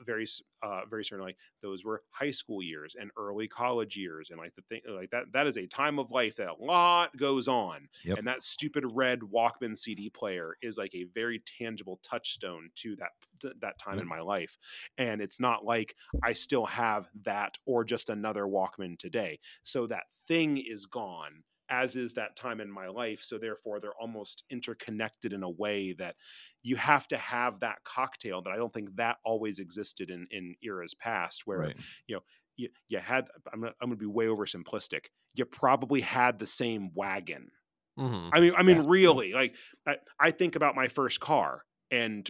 [0.00, 0.26] very
[0.62, 4.62] uh, very certainly those were high school years and early college years and like the
[4.62, 7.88] thing like that that is a time of life that a lot goes on.
[8.04, 8.18] Yep.
[8.18, 13.10] and that stupid red walkman cd player is like a very tangible touchstone to that
[13.40, 14.56] to that time in my life.
[14.98, 19.38] And it's not like i still have that or just another walkman today.
[19.62, 23.22] So that thing is gone as is that time in my life.
[23.22, 26.16] So therefore, they're almost interconnected in a way that
[26.62, 30.56] you have to have that cocktail that I don't think that always existed in in
[30.62, 31.76] eras past, where right.
[32.06, 32.22] you know
[32.56, 33.28] you, you had.
[33.52, 35.06] I'm gonna, I'm going to be way oversimplistic.
[35.34, 37.50] You probably had the same wagon.
[37.98, 38.28] Mm-hmm.
[38.32, 38.84] I mean, I mean, yeah.
[38.86, 39.54] really, like
[39.86, 42.28] I, I think about my first car and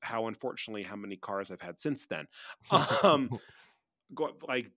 [0.00, 2.26] how unfortunately how many cars I've had since then.
[3.02, 3.30] Um,
[4.14, 4.70] go, like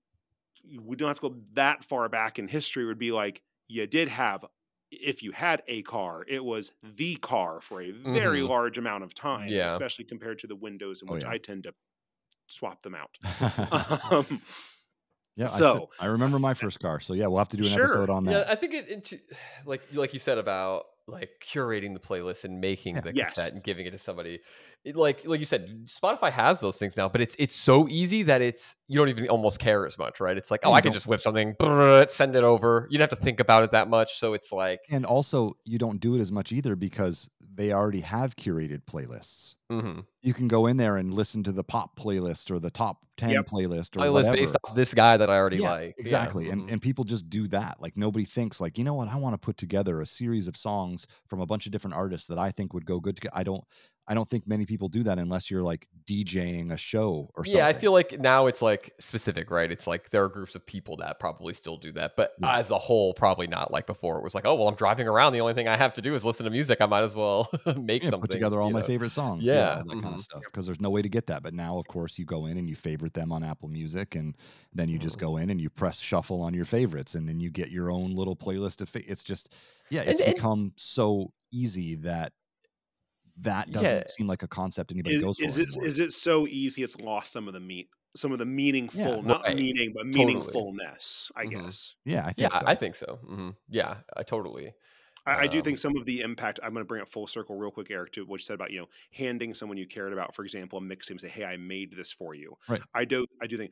[0.80, 2.86] we don't have to go that far back in history.
[2.86, 4.46] Would be like you did have
[4.92, 8.50] if you had a car, it was the car for a very mm-hmm.
[8.50, 9.68] large amount of time, yeah.
[9.68, 11.34] especially compared to the windows in oh, which oh, yeah.
[11.34, 11.74] I tend to
[12.48, 13.18] swap them out.
[14.12, 14.42] um,
[15.38, 17.00] yeah, so I, I, remember my first car.
[17.00, 17.86] So yeah, we'll have to do an sure.
[17.86, 18.32] episode on that.
[18.32, 19.22] Yeah, I think it, it,
[19.66, 23.34] like like you said about like curating the playlist and making the yes.
[23.34, 24.40] cassette and giving it to somebody
[24.84, 28.24] it, like like you said spotify has those things now but it's it's so easy
[28.24, 30.94] that it's you don't even almost care as much right it's like oh i can
[30.94, 31.56] just whip something
[32.08, 34.80] send it over you don't have to think about it that much so it's like
[34.90, 39.56] and also you don't do it as much either because they already have curated playlists
[39.72, 40.00] mm-hmm.
[40.22, 43.30] You can go in there and listen to the pop playlist or the top 10
[43.32, 43.48] yep.
[43.48, 44.38] playlist or playlist whatever.
[44.38, 46.54] based off this guy that i already yeah, like exactly yeah.
[46.54, 46.74] and mm-hmm.
[46.74, 49.38] and people just do that like nobody thinks like you know what i want to
[49.38, 52.74] put together a series of songs from a bunch of different artists that i think
[52.74, 53.64] would go good together i don't
[54.08, 57.60] I don't think many people do that unless you're like DJing a show or something.
[57.60, 59.72] Yeah, I feel like now it's like specific, right?
[59.72, 62.58] It's like there are groups of people that probably still do that, but yeah.
[62.58, 64.18] as a whole, probably not like before.
[64.18, 65.34] It was like, oh well, I'm driving around.
[65.34, 66.82] The only thing I have to do is listen to music.
[66.82, 68.28] I might as well make yeah, something.
[68.28, 68.86] Put together all my know?
[68.86, 69.44] favorite songs.
[69.44, 70.02] Yeah, yeah that mm-hmm.
[70.02, 70.42] kind of stuff.
[70.46, 71.44] Because there's no way to get that.
[71.44, 74.36] But now, of course, you go in and you favorite them on Apple Music, and
[74.74, 75.08] then you mm-hmm.
[75.08, 77.92] just go in and you press shuffle on your favorites, and then you get your
[77.92, 78.90] own little playlist of.
[78.90, 79.54] Fa- it's just,
[79.90, 82.34] yeah, it's and, become and, so easy that
[83.42, 84.04] that doesn't yeah.
[84.08, 85.46] seem like a concept anybody is, goes for.
[85.46, 85.88] Is it anymore.
[85.88, 89.22] is it so easy it's lost some of the meat, some of the meaningful, yeah,
[89.22, 89.56] not right.
[89.56, 90.36] meaning, but totally.
[90.36, 91.32] meaningfulness?
[91.36, 91.66] I mm-hmm.
[91.66, 91.96] guess.
[92.06, 92.54] Yeah, I think.
[92.54, 92.66] Yeah, so.
[92.68, 93.20] I think so.
[93.30, 93.50] Mm-hmm.
[93.70, 94.74] Yeah, I totally.
[95.26, 96.60] I, I, do think um some of the impact.
[96.64, 98.72] I'm going to bring it full circle real quick, Eric, to what you said about
[98.72, 101.58] you know handing someone you cared about, for example, a mixtape, and say, "Hey, I
[101.58, 102.82] made this for you." Right.
[102.94, 103.26] I do.
[103.42, 103.72] I do think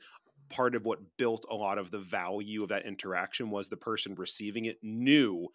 [0.49, 4.15] part of what built a lot of the value of that interaction was the person
[4.15, 5.47] receiving it knew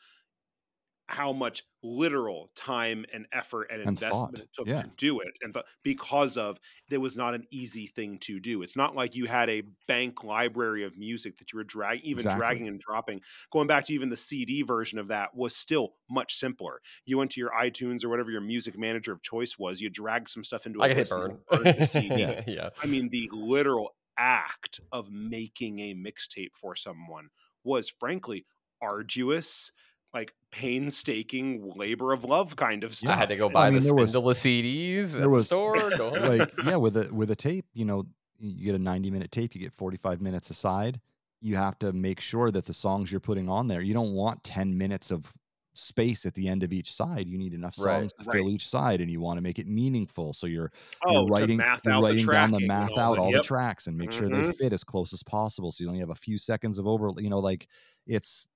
[1.07, 4.41] how much literal time and effort and, and investment thought.
[4.43, 4.77] it took yeah.
[4.77, 6.59] to do it and th- because of
[6.91, 10.25] it was not an easy thing to do it's not like you had a bank
[10.25, 12.39] library of music that you were dragging even exactly.
[12.39, 13.21] dragging and dropping
[13.53, 17.31] going back to even the cd version of that was still much simpler you went
[17.31, 20.65] to your itunes or whatever your music manager of choice was you drag some stuff
[20.65, 21.39] into a I burn.
[21.53, 22.43] yeah.
[22.47, 27.29] yeah i mean the literal act of making a mixtape for someone
[27.63, 28.47] was frankly
[28.81, 29.71] arduous
[30.15, 33.17] like painstaking labor of love kind of stuff.
[33.17, 35.57] I had to go buy I mean, the spindle was, of CDs at was, the
[35.57, 35.77] store.
[36.21, 38.07] like yeah, with a with a tape, you know,
[38.39, 41.01] you get a 90 minute tape, you get 45 minutes aside.
[41.41, 44.43] You have to make sure that the songs you're putting on there, you don't want
[44.45, 45.31] 10 minutes of
[45.75, 47.29] space at the end of each side.
[47.29, 48.37] You need enough songs right, to right.
[48.37, 50.33] fill each side, and you want to make it meaningful.
[50.33, 50.73] So you're,
[51.07, 53.43] oh, you're writing, you're writing the down the math out all yep.
[53.43, 54.19] the tracks and make mm-hmm.
[54.19, 54.51] sure they mm-hmm.
[54.53, 55.73] fit as close as possible.
[55.73, 57.11] So you only have a few seconds of over.
[57.19, 57.69] You know, like
[58.07, 58.47] it's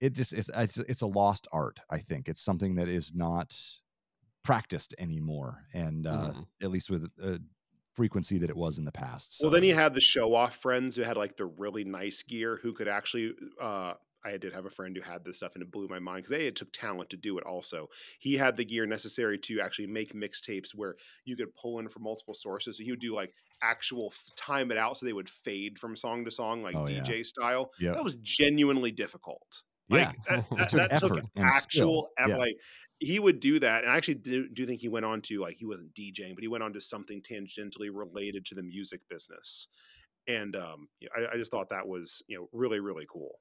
[0.00, 1.80] it just it's it's a lost art.
[1.90, 3.58] I think it's something that is not
[4.44, 6.40] practiced anymore, and uh, mm-hmm.
[6.62, 7.40] at least with a
[7.94, 9.38] frequency that it was in the past.
[9.38, 9.46] So.
[9.46, 12.58] Well, then you had the show off friends who had like the really nice gear
[12.62, 13.32] who could actually.
[13.60, 13.94] Uh,
[14.24, 16.42] I did have a friend who had this stuff and it blew my mind because
[16.42, 17.44] it took talent to do it.
[17.44, 17.86] Also,
[18.18, 22.02] he had the gear necessary to actually make mixtapes where you could pull in from
[22.02, 22.78] multiple sources.
[22.78, 23.32] So he would do like
[23.62, 27.18] actual time it out so they would fade from song to song, like oh, DJ
[27.18, 27.22] yeah.
[27.22, 27.70] style.
[27.78, 29.62] Yeah, that was genuinely difficult.
[29.88, 30.42] Like Yeah.
[30.50, 31.60] that, that, took that took effort actual
[32.04, 32.10] skill.
[32.18, 32.36] eff- Yeah.
[32.36, 32.56] like
[32.98, 35.56] he would do that, and I actually do, do think he went on to like
[35.58, 39.68] he wasn't DJing, but he went on to something tangentially related to the music business,
[40.26, 43.38] and um, I, I just thought that was you know really really cool.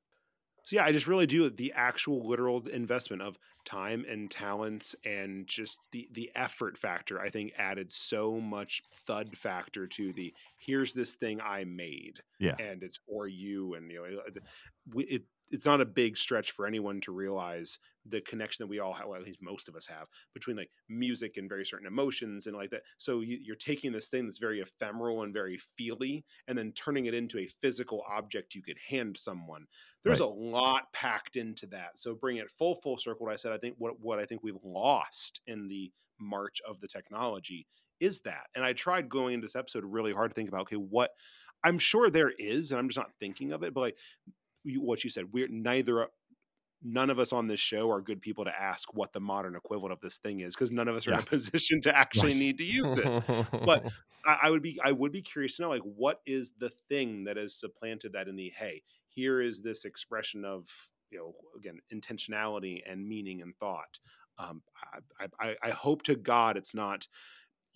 [0.65, 5.47] So yeah, I just really do the actual literal investment of time and talents and
[5.47, 7.21] just the the effort factor.
[7.21, 12.55] I think added so much thud factor to the here's this thing I made, Yeah.
[12.59, 14.37] and it's for you, and you know it,
[14.93, 18.79] we- it it's not a big stretch for anyone to realize the connection that we
[18.79, 21.87] all have, well, at least most of us have, between like music and very certain
[21.87, 22.83] emotions and like that.
[22.97, 27.05] So you, you're taking this thing that's very ephemeral and very feely, and then turning
[27.05, 29.65] it into a physical object you could hand someone.
[30.03, 30.21] There's Right.
[30.21, 31.97] a lot packed into that.
[31.97, 33.25] So bring it full full circle.
[33.25, 36.79] What I said, I think what what I think we've lost in the march of
[36.79, 37.67] the technology
[37.99, 38.47] is that.
[38.55, 41.11] And I tried going into this episode really hard to think about okay, what
[41.63, 43.97] I'm sure there is, and I'm just not thinking of it, but like
[44.77, 46.07] what you said, we're neither
[46.83, 49.93] none of us on this show are good people to ask what the modern equivalent
[49.93, 52.35] of this thing is because none of us are in a position to actually Right.
[52.35, 53.19] need to use it.
[53.63, 53.85] But
[54.25, 57.23] I, I would be I would be curious to know like what is the thing
[57.25, 60.67] that has supplanted that in the hey, here is this expression of
[61.09, 63.99] you know again intentionality and meaning and thought.
[64.37, 64.63] Um,
[65.19, 67.07] I, I, I hope to God it's not.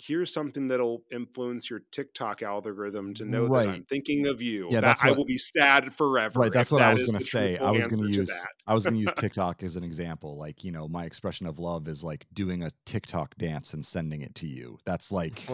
[0.01, 4.67] Here's something that'll influence your TikTok algorithm to know that I'm thinking of you.
[4.69, 6.39] Yeah, that that's I what- will be sad forever.
[6.39, 7.57] Right, that's what I was gonna say.
[7.57, 8.31] I was gonna answer to use.
[8.65, 10.37] I was gonna use TikTok as an example.
[10.37, 14.21] Like, you know, my expression of love is like doing a TikTok dance and sending
[14.21, 14.77] it to you.
[14.85, 15.45] That's like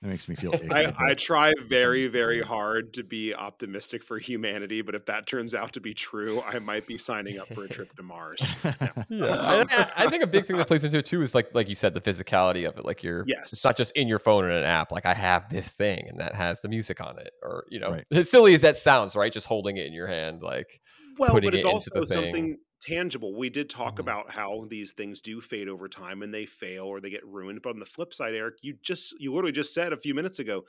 [0.00, 4.80] that makes me feel I, I try very, very hard to be optimistic for humanity,
[4.80, 7.68] but if that turns out to be true, I might be signing up for a
[7.68, 8.52] trip to Mars.
[8.62, 8.70] Yeah,
[9.70, 11.74] I, I think a big thing that plays into it too is like like you
[11.74, 12.84] said, the physicality of it.
[12.84, 13.52] Like you're, Yes.
[13.52, 14.92] it's not just in your phone or an app.
[14.92, 17.90] Like I have this thing and that has the music on it, or you know,
[17.90, 18.04] Right.
[18.12, 19.32] as silly as that sounds, right?
[19.32, 20.80] Just holding it in your hand, like
[21.18, 22.58] Well, putting but it's it into also the thing.
[22.80, 23.34] Tangible.
[23.36, 24.00] We did talk Mhm.
[24.00, 27.62] about how these things do fade over time and they fail or they get ruined.
[27.62, 30.38] But on the flip side, Eric, you just you literally just said a few minutes
[30.38, 30.64] ago,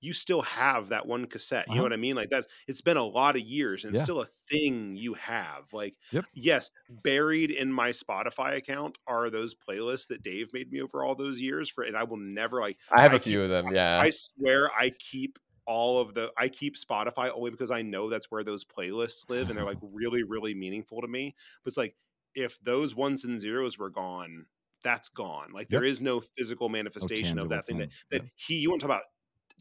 [0.00, 1.68] you still have that one cassette.
[1.70, 1.86] You know Uh-huh.
[1.86, 2.16] what I mean?
[2.16, 3.96] Like that it's been a lot of years and Yeah.
[3.96, 5.72] still a thing you have.
[5.74, 6.26] Like Yep.
[6.34, 11.14] yes, buried in my Spotify account are those playlists that Dave made me over all
[11.14, 13.72] those years for and I will never like I have I a few of them.
[13.74, 15.38] Yeah, I swear I keep
[15.70, 19.48] all of the I keep Spotify only because I know that's where those playlists live
[19.48, 21.34] and they're like really really meaningful to me.
[21.62, 21.94] But it's like
[22.34, 24.46] if those ones and zeros were gone,
[24.82, 25.52] that's gone.
[25.52, 25.92] Like there Yep.
[25.92, 27.98] is no physical manifestation of that thing, that, thing.
[28.10, 28.30] that Yep.
[28.34, 29.04] he you want to talk about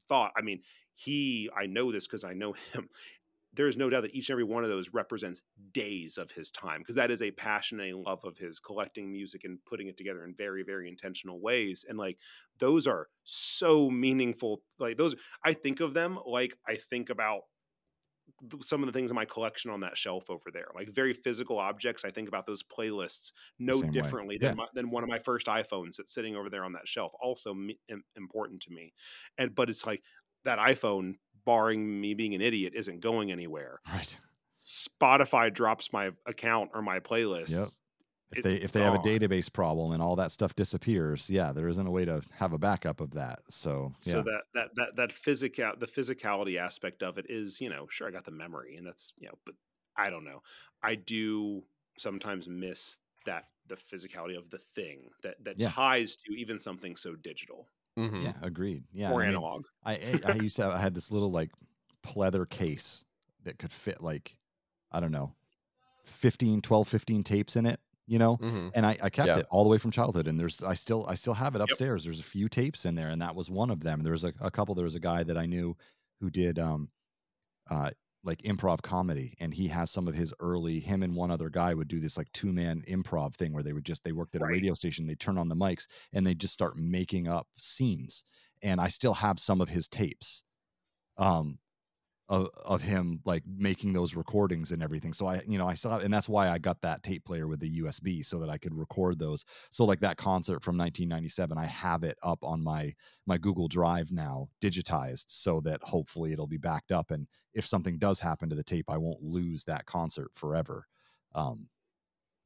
[0.07, 0.31] thought.
[0.35, 0.61] I mean,
[0.95, 2.89] he I know this because I know him.
[3.53, 5.41] There is no doubt that each and every one of those represents
[5.71, 9.11] days of his time because that is a passion and a love of his collecting
[9.11, 11.83] music and putting it together in very, very intentional ways.
[11.87, 12.19] And like
[12.59, 14.61] those are so meaningful.
[14.77, 17.43] Like those, I think of them like I think about
[18.61, 21.57] some of the things in my collection on that shelf over there, like very physical
[21.59, 22.05] objects.
[22.05, 24.53] I think about those playlists no same differently Yeah.
[24.53, 27.11] than, my, than one of my first iPhones that's sitting over there on that shelf.
[27.21, 27.79] Also me,
[28.15, 28.93] important to me,
[29.37, 30.03] and but it's like
[30.45, 31.15] that iPhone,
[31.45, 33.81] barring me being an idiot, isn't going anywhere.
[33.85, 34.17] Right.
[34.57, 37.51] Spotify drops my account or my playlist.
[37.51, 37.69] Yep.
[38.31, 41.67] If they if they have a database problem and all that stuff disappears, yeah, there
[41.67, 43.41] isn't a way to have a backup of that.
[43.49, 47.69] So So yeah, that that that that physical the physicality aspect of it is, you
[47.69, 49.55] know, sure I got the memory and that's, you know, but
[49.97, 50.41] I don't know.
[50.81, 51.65] I do
[51.97, 55.73] sometimes miss that the physicality of the thing that that Yeah.
[55.75, 57.67] ties to even something so digital
[57.99, 58.31] Mhm.
[58.31, 58.85] yeah, agreed.
[58.91, 59.65] Yeah, or I mean, analog.
[59.83, 61.51] I I I used to have, I had this little like
[62.03, 63.05] pleather case
[63.43, 64.37] that could fit like
[64.91, 65.35] I don't know
[66.05, 68.39] 15 12 15 tapes in it, you know?
[68.39, 68.71] Mhm.
[68.73, 69.37] And I, I kept Yeah.
[69.37, 71.79] it all the way from childhood and there's I still I still have it Yep.
[71.79, 72.03] upstairs.
[72.05, 74.01] There's a few tapes in there and that was one of them.
[74.01, 75.77] There was a, a couple there was a guy that I knew
[76.21, 76.91] who did um
[77.69, 77.91] uh
[78.23, 81.73] like improv comedy and he has some of his early him and one other guy
[81.73, 84.41] would do this like two man improv thing where they would just they worked at
[84.41, 88.25] a radio station they turn on the mics and they just start making up scenes
[88.61, 90.43] and i still have some of his tapes.
[91.17, 91.59] Um
[92.29, 95.97] of, of him like making those recordings and everything so i you know i saw
[95.97, 98.73] and that's why i got that tape player with the usb so that i could
[98.73, 102.93] record those so like that concert from 1997 i have it up on my
[103.25, 107.97] my google drive now digitized so that hopefully it'll be backed up and if something
[107.97, 110.85] does happen to the tape i won't lose that concert forever
[111.33, 111.67] um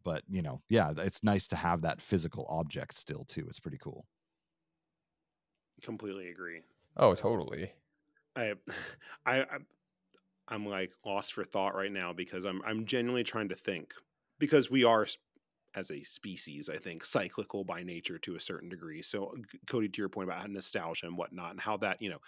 [0.03, 3.77] but you know yeah it's nice to have that physical object still too it's pretty
[3.79, 4.07] cool
[5.81, 6.63] Completely agree.
[6.97, 7.73] Oh, totally.
[8.35, 8.53] I
[9.25, 9.45] I
[10.47, 13.93] I'm, like lost for thought right now because I'm I'm genuinely trying to think
[14.39, 15.07] because we are
[15.75, 19.01] as a species, I think, cyclical by nature to a certain degree.
[19.01, 22.19] So, uh, Cody, to your point about nostalgia and whatnot, and how that, you know,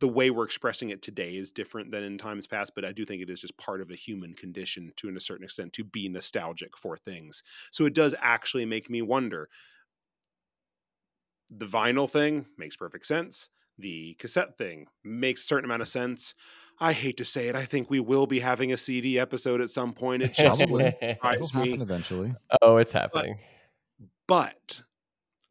[0.00, 3.04] the way we're expressing it today is different than in times past, but I do
[3.06, 6.08] think it is just part of the human condition to a certain extent to be
[6.08, 7.42] nostalgic for things.
[7.72, 9.48] So it does actually make me wonder.
[11.50, 13.48] The vinyl thing makes perfect sense.
[13.78, 16.34] The cassette thing makes a certain amount of sense.
[16.78, 17.54] I hate to say it.
[17.54, 20.22] I think we will be having a CD episode at some point.
[20.22, 21.74] It just wouldn't surprise me.
[21.74, 22.34] eventually.
[22.60, 23.38] Oh, it's happening.
[24.26, 24.82] But, but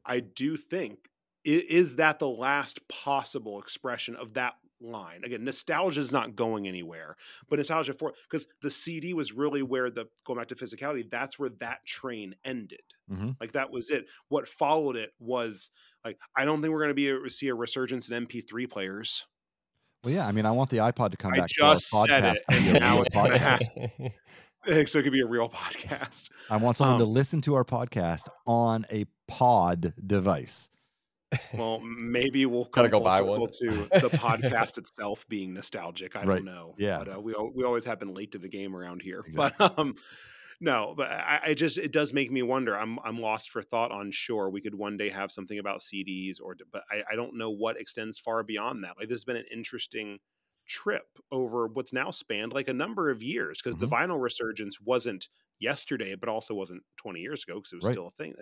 [0.05, 1.09] I do think
[1.43, 7.15] is that the last possible expression of that line again nostalgia is not going anywhere
[7.49, 11.37] but nostalgia for because the cd was really where the going back to physicality that's
[11.37, 13.29] where that train ended mm-hmm.
[13.39, 15.69] like that was it what followed it was
[16.05, 18.69] like i don't think we're going to be able to see a resurgence in mp3
[18.69, 19.25] players
[20.03, 22.07] well yeah i mean i want the ipod to come I back just to our
[22.07, 24.11] said podcast it, and now it's podcast.
[24.87, 27.65] so it could be a real podcast i want someone um, to listen to our
[27.65, 30.69] podcast on a pod device
[31.53, 36.15] well, maybe we'll kind of go buy one to the podcast itself being nostalgic.
[36.15, 36.35] I right.
[36.35, 36.75] don't know.
[36.77, 39.23] Yeah, but uh, we we always have been late to the game around here.
[39.25, 39.67] Exactly.
[39.67, 39.95] But um,
[40.63, 42.77] no, but I, I, just it does make me wonder.
[42.77, 46.37] I'm I'm lost for thought on sure we could one day have something about CDs
[46.39, 48.93] or but I, I don't know what extends far beyond that.
[48.97, 50.19] Like this has been an interesting
[50.67, 53.89] trip over what's now spanned like a number of years because mm-hmm.
[53.89, 57.93] the vinyl resurgence wasn't yesterday, but also wasn't 20 years ago because it was right.
[57.93, 58.35] still a thing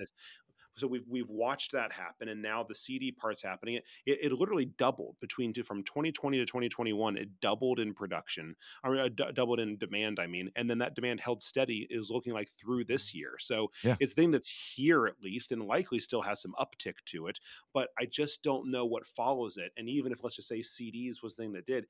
[0.79, 4.33] so we've we've watched that happen and now the cd part's happening it, it, it
[4.33, 9.59] literally doubled between from 2020 to 2021 it doubled in production or uh, d- doubled
[9.59, 13.13] in demand i mean and then that demand held steady is looking like through this
[13.13, 13.95] year so yeah.
[13.99, 17.39] it's a thing that's here at least and likely still has some uptick to it
[17.73, 21.21] but i just don't know what follows it and even if let's just say cds
[21.21, 21.85] was the thing that did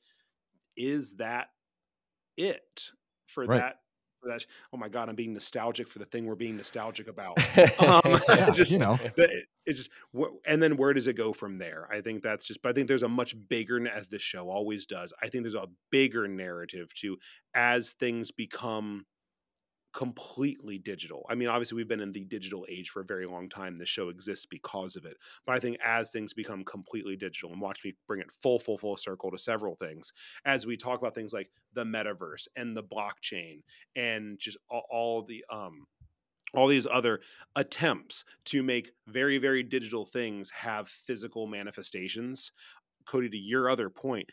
[0.75, 1.49] is that
[2.37, 2.91] it
[3.27, 3.59] for right.
[3.59, 3.75] that
[4.21, 4.45] for that.
[4.73, 7.37] Oh my God, I'm being nostalgic for the thing we're being nostalgic about.
[7.79, 8.97] Um, yeah, just, you know,
[9.65, 9.89] it's just,
[10.45, 11.87] and then where does it go from there?
[11.91, 14.85] I think that's just, but I think there's a much bigger, as this show always
[14.85, 17.17] does, I think there's a bigger narrative to
[17.53, 19.05] as things become
[19.93, 21.25] completely digital.
[21.29, 23.77] I mean, obviously, we've been in the digital age for a very long time.
[23.77, 25.17] The show exists because of it.
[25.45, 28.77] But I think as things become completely digital, and watch me bring it full, full,
[28.77, 30.13] full circle to several things,
[30.45, 33.61] as we talk about things like the metaverse and the blockchain
[33.95, 35.85] and just all, all the, um,
[36.53, 37.21] all these other
[37.55, 42.51] attempts to make very, very digital things have physical manifestations.
[43.05, 44.29] Cody, to your other point,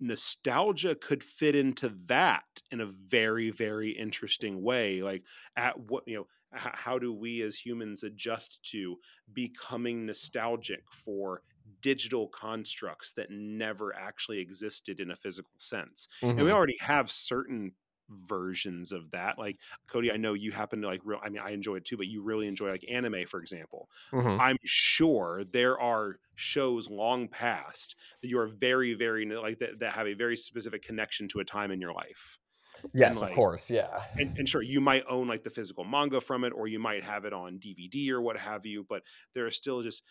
[0.00, 5.22] nostalgia could fit into that in a very very interesting way like
[5.56, 8.96] at what you know h- how do we as humans adjust to
[9.32, 11.42] becoming nostalgic for
[11.82, 16.30] digital constructs that never actually existed in a physical sense mm-hmm.
[16.30, 16.56] and we mm-hmm.
[16.56, 17.72] already have certain
[18.10, 19.38] versions of that.
[19.38, 19.58] Like
[19.88, 22.06] Cody, I know you happen to like real I mean I enjoy it too, but
[22.06, 23.88] you really enjoy like anime, for example.
[24.12, 24.40] Mm-hmm.
[24.40, 29.92] I'm sure there are shows long past that you are very, very like that, that
[29.92, 32.38] have a very specific connection to a time in your life.
[32.94, 33.70] Yes, like, of course.
[33.70, 34.02] Yeah.
[34.18, 37.04] And, and, sure, you might own like the physical manga from it, or you might
[37.04, 39.02] have it on DVD or what have you, but
[39.34, 40.02] there are still just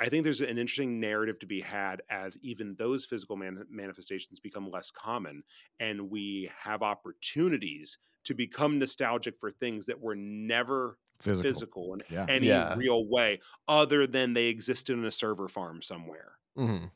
[0.00, 4.40] I think there's an interesting narrative to be had as even those physical man- manifestations
[4.40, 5.42] become less common
[5.78, 12.02] and we have opportunities to become nostalgic for things that were never physical, physical in
[12.08, 12.26] yeah.
[12.28, 12.74] any yeah.
[12.76, 16.32] real way other than they existed in a server farm somewhere.
[16.58, 16.86] Mm-hmm.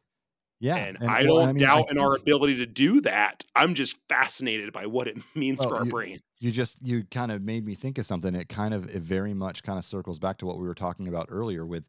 [0.61, 0.77] Yeah.
[0.77, 3.45] And, and I well, don't I mean, doubt I in our ability to do that.
[3.55, 6.23] I'm just fascinated by what it means well, for our you, brains.
[6.41, 8.35] You just, you kind of made me think of something.
[8.35, 11.07] It kind of, it very much kind of circles back to what we were talking
[11.07, 11.85] about earlier with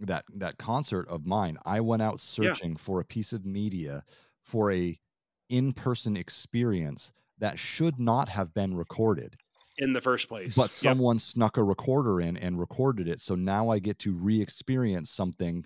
[0.00, 2.78] that that concert of mine i went out searching yeah.
[2.78, 4.02] for a piece of media
[4.42, 4.98] for a
[5.48, 9.36] in-person experience that should not have been recorded
[9.78, 11.22] in the first place but someone yep.
[11.22, 15.64] snuck a recorder in and recorded it so now i get to re-experience something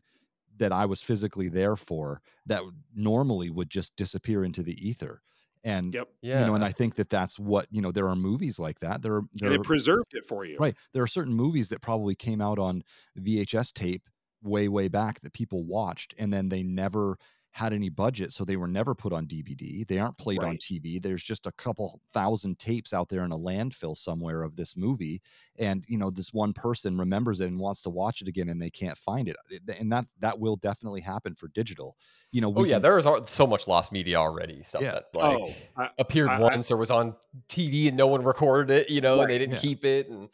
[0.56, 2.62] that i was physically there for that
[2.94, 5.22] normally would just disappear into the ether
[5.64, 6.08] and yep.
[6.22, 6.40] yeah.
[6.40, 9.02] you know and i think that that's what you know there are movies like that
[9.02, 12.14] there, there and it preserved it for you right there are certain movies that probably
[12.14, 12.82] came out on
[13.18, 14.08] vhs tape
[14.42, 17.18] way way back that people watched and then they never
[17.52, 20.50] had any budget so they were never put on dvd they aren't played right.
[20.50, 24.54] on tv there's just a couple thousand tapes out there in a landfill somewhere of
[24.54, 25.20] this movie
[25.58, 28.60] and you know this one person remembers it and wants to watch it again and
[28.60, 31.96] they can't find it eh, and that that will definitely happen for digital
[32.30, 34.92] you know oh yeah can, there is so much lost media already stuff yeah.
[34.92, 37.16] that like oh, I, appeared I, once I, or was on
[37.48, 39.60] tv and no one recorded it you know right, and they didn't yeah.
[39.60, 40.28] keep it and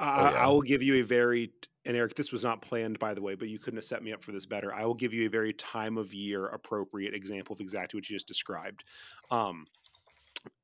[0.00, 0.44] oh, yeah.
[0.44, 1.52] I will give you a very
[1.84, 4.12] and Eric, this was not planned by the way, but you couldn't have set me
[4.12, 4.74] up for this better.
[4.74, 8.16] I will give you a very time of year appropriate example of exactly what you
[8.16, 8.84] just described.
[9.30, 9.66] Um,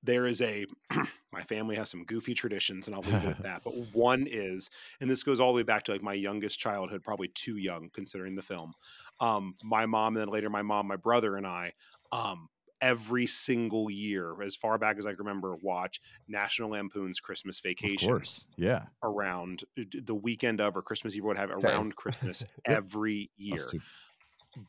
[0.02, 0.66] there is a
[1.32, 3.62] my family has some goofy traditions and I'll leave it at that.
[3.64, 4.70] But one is,
[5.00, 7.88] and this goes all the way back to like my youngest childhood, probably too young
[7.92, 8.74] considering the film.
[9.20, 11.72] Um, my mom and then later my mom, my brother and I,
[12.10, 12.48] um,
[12.82, 18.10] every single year, as far back as I can remember, watch National Lampoon's Christmas Vacation.
[18.10, 18.86] Of course, yeah.
[19.02, 23.66] Around uh, the weekend of or Christmas Eve would have around Christmas every year.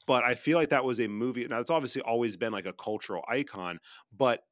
[0.08, 1.46] But I feel like that was a movie.
[1.46, 3.80] Now it's obviously always been like a cultural icon,
[4.16, 4.44] but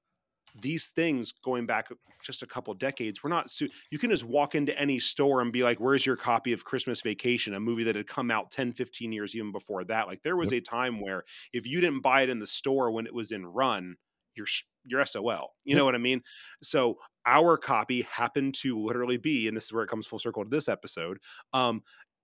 [0.59, 1.89] these things going back
[2.23, 5.51] just a couple decades we're not su- you can just walk into any store and
[5.51, 7.53] be like where's your copy of christmas vacation?
[7.53, 10.07] A movie that had come out 10 15 years even before that.
[10.07, 10.61] Like there was yep.
[10.61, 11.23] a time where
[11.53, 13.95] if you didn't buy it in the store when it was in run
[14.35, 14.47] you're
[14.85, 16.21] you're sol you know what i mean?
[16.63, 20.43] So our copy happened to literally be and this is where it comes full circle
[20.43, 21.19] to this episode
[21.53, 21.81] um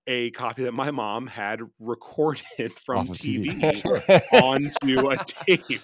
[0.08, 4.22] a copy that my mom had recorded from TV, TV.
[4.42, 5.82] onto a tape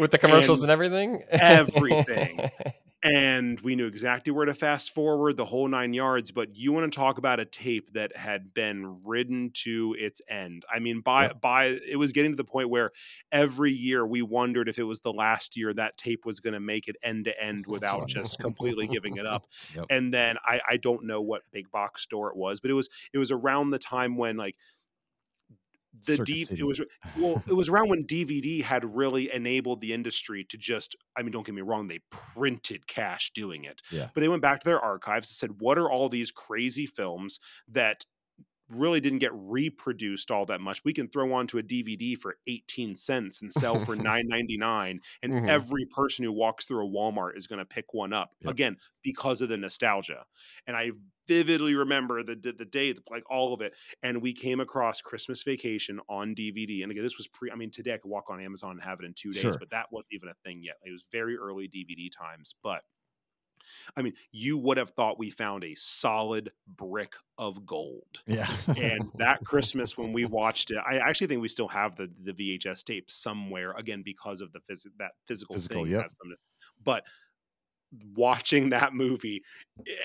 [0.00, 1.22] with the commercials and, and everything.
[1.30, 2.50] everything.
[3.02, 6.30] and we knew exactly where to fast forward the whole nine yards.
[6.30, 10.64] But you want to talk about a tape that had been ridden to its end.
[10.72, 11.40] I mean, by yep.
[11.40, 12.92] by it was getting to the point where
[13.30, 16.60] every year we wondered if it was the last year that tape was going to
[16.60, 19.46] make it end to end without just completely giving it up.
[19.74, 19.86] Yep.
[19.90, 22.88] And then I, I don't know what big box store it was, but it was
[23.12, 24.56] it was around the time when like
[26.04, 26.80] the D it was
[27.18, 31.32] well it was around when DVD had really enabled the industry to just I mean
[31.32, 34.08] don't get me wrong they printed cash doing it yeah.
[34.14, 37.38] but they went back to their archives and said what are all these crazy films
[37.68, 38.04] that
[38.70, 40.84] really didn't get reproduced all that much.
[40.84, 45.48] We can throw onto a DVD for 18 cents and sell for 9.99 and mm-hmm.
[45.48, 48.30] every person who walks through a Walmart is going to pick one up.
[48.40, 48.50] Yep.
[48.50, 50.24] Again, because of the nostalgia.
[50.66, 50.92] And I
[51.26, 55.42] vividly remember the, the, the day like all of it and we came across Christmas
[55.42, 56.82] Vacation on DVD.
[56.82, 59.00] And again, this was pre I mean today I could walk on Amazon and have
[59.00, 59.56] it in 2 days, sure.
[59.58, 60.76] but that wasn't even a thing yet.
[60.84, 62.82] It was very early DVD times, but
[63.96, 68.22] I mean, you would have thought we found a solid brick of gold.
[68.26, 68.48] Yeah.
[68.68, 72.32] and that Christmas when we watched it, I actually think we still have the the
[72.32, 75.92] VHS tape somewhere again because of the phys- that physical, physical thing.
[75.92, 76.10] Yep.
[76.84, 77.04] But
[78.14, 79.42] watching that movie,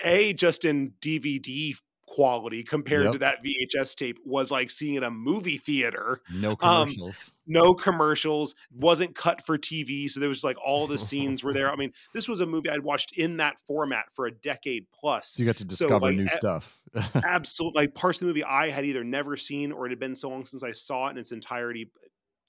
[0.04, 1.74] a just in DVD
[2.12, 3.12] quality compared yep.
[3.12, 6.20] to that VHS tape was like seeing it in a movie theater.
[6.34, 7.30] No um, commercials.
[7.30, 8.54] Um, no commercials.
[8.70, 11.70] Wasn't cut for TV, so there was like all the scenes were there.
[11.72, 15.30] I mean, this was a movie I'd watched in that format for a decade plus.
[15.30, 16.78] So you got to discover so, like, new a- stuff.
[17.24, 20.14] absolutely, like parts of the movie I had either never seen or it had been
[20.14, 21.90] so long since I saw it in its entirety.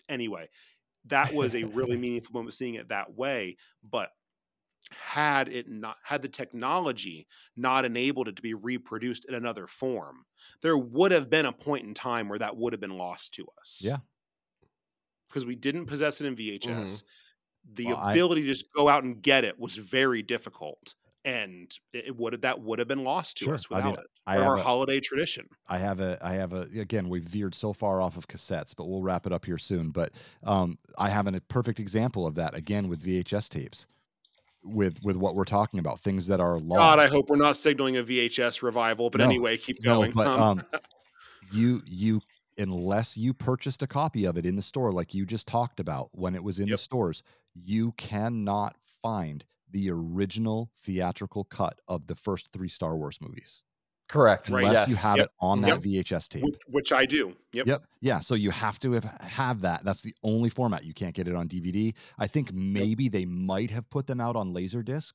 [0.10, 0.50] Anyway,
[1.06, 3.56] that was a really meaningful moment seeing it that way.
[3.90, 4.10] But
[5.02, 10.26] had it not had the technology not enabled it to be reproduced in another form
[10.62, 13.46] there would have been a point in time where that would have been lost to
[13.60, 13.82] us.
[13.84, 13.98] Yeah.
[15.28, 17.74] Because we didn't possess it in vhs mm-hmm.
[17.74, 20.94] the well, ability I, to just go out and get it was very difficult
[21.26, 23.54] and it would that would have been lost to sure.
[23.54, 24.06] us without I mean, it.
[24.28, 25.48] I our a, holiday tradition.
[25.68, 28.86] I have a i have a again we've veered so far off of cassettes but
[28.86, 30.12] we'll wrap it up here soon but
[30.44, 33.88] um, i have an, a perfect example of that again with vhs tapes
[34.64, 36.80] with with what we're talking about things that are lost.
[36.80, 39.10] God, I hope we're not signaling a VHS revival.
[39.10, 40.12] But no, anyway, keep going.
[40.12, 40.64] No, but um, um
[41.52, 42.22] you you
[42.58, 46.10] unless you purchased a copy of it in the store, like you just talked about
[46.14, 46.78] when it was in yep.
[46.78, 53.18] the stores, you cannot find the original theatrical cut of the first three Star Wars
[53.22, 53.64] movies.
[54.10, 54.50] Correct.
[54.50, 54.74] Unless right.
[54.74, 54.90] yes.
[54.90, 55.26] you have yep.
[55.26, 56.06] it on that yep.
[56.06, 56.44] VHS tape.
[56.44, 57.34] Which, which, I do.
[57.54, 57.68] Yep.
[57.68, 57.84] Yep.
[58.02, 58.20] Yeah.
[58.20, 59.84] So you have to have, have that.
[59.84, 60.84] That's the only format.
[60.84, 61.94] You can't get it on DVD.
[62.20, 63.14] I think maybe yep.
[63.14, 65.14] they might have put them out on Laserdisc.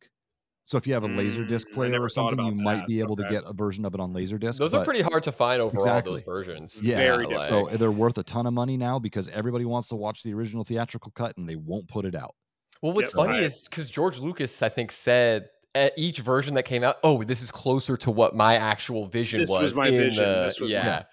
[0.64, 2.62] So if you have a Laserdisc mm, player or something, you that.
[2.62, 3.22] might be able okay.
[3.22, 4.59] to get a version of it on Laserdisc.
[4.59, 6.16] Those are pretty hard to find overall, exactly.
[6.16, 6.78] those versions.
[6.82, 6.97] Yeah.
[6.97, 7.49] Very like...
[7.49, 10.64] So they're worth a ton of money now because everybody wants to watch the original
[10.64, 12.34] theatrical cut and they won't put it out.
[12.82, 13.45] Well, what's funny right.
[13.45, 15.49] is because George Lucas, I think, said
[15.97, 19.51] each version that came out, oh, this is closer to what my actual vision this
[19.51, 19.62] was.
[19.62, 20.25] was my vision.
[20.25, 20.85] The, this was yeah.
[20.85, 21.05] My...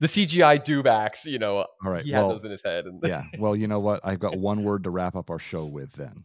[0.00, 2.02] The CGI dewbacks, you know, all right.
[2.02, 2.86] he well, had those in his head.
[2.86, 3.00] And...
[3.04, 3.24] yeah.
[3.38, 4.00] Well, you know what?
[4.04, 6.24] I've got one word to wrap up our show with then.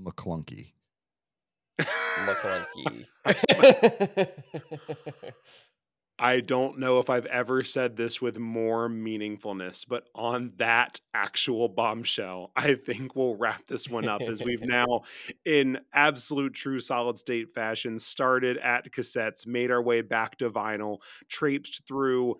[0.00, 0.72] Maclunkey.
[1.80, 3.06] Maclunkey.
[6.18, 11.68] I don't know if I've ever said this with more meaningfulness, but on that actual
[11.68, 15.02] bombshell, I think we'll wrap this one up as we've now,
[15.44, 20.98] in absolute true solid state fashion, started at cassettes, made our way back to vinyl,
[21.28, 22.36] traipsed through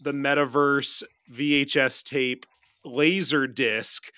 [0.00, 2.44] the metaverse, VHS tape,
[2.84, 4.10] laser disc,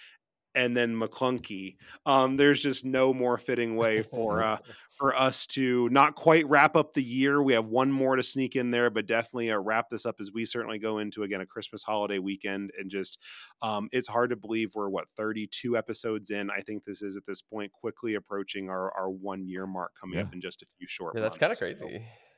[0.54, 1.76] and then Maclunkey.
[2.06, 4.58] Um, there's just no more fitting way for uh,
[4.90, 7.42] for us to not quite wrap up the year.
[7.42, 10.30] We have one more to sneak in there, but definitely uh, wrap this up as
[10.32, 12.70] we certainly go into again a Christmas holiday weekend.
[12.78, 13.18] And just
[13.62, 16.50] um, it's hard to believe we're what 32 episodes in.
[16.50, 20.18] I think this is at this point quickly approaching our our one year mark coming
[20.18, 20.24] yeah.
[20.24, 21.14] up in just a few short.
[21.14, 21.80] Yeah, that's kind of crazy.
[21.80, 21.88] So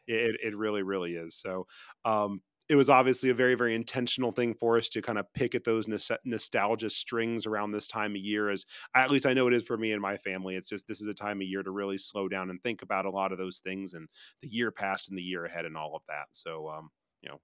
[0.07, 1.35] it it really really is.
[1.35, 1.67] So
[2.05, 5.55] um, it was obviously a very very intentional thing for us to kind of pick
[5.55, 5.87] at those
[6.25, 8.65] nostalgia strings around this time of year as
[8.95, 11.09] at least i know it is for me and my family it's just this is
[11.09, 13.59] a time of year to really slow down and think about a lot of those
[13.59, 14.09] things and
[14.43, 16.91] the year past and the year ahead and all of that so um
[17.23, 17.39] you know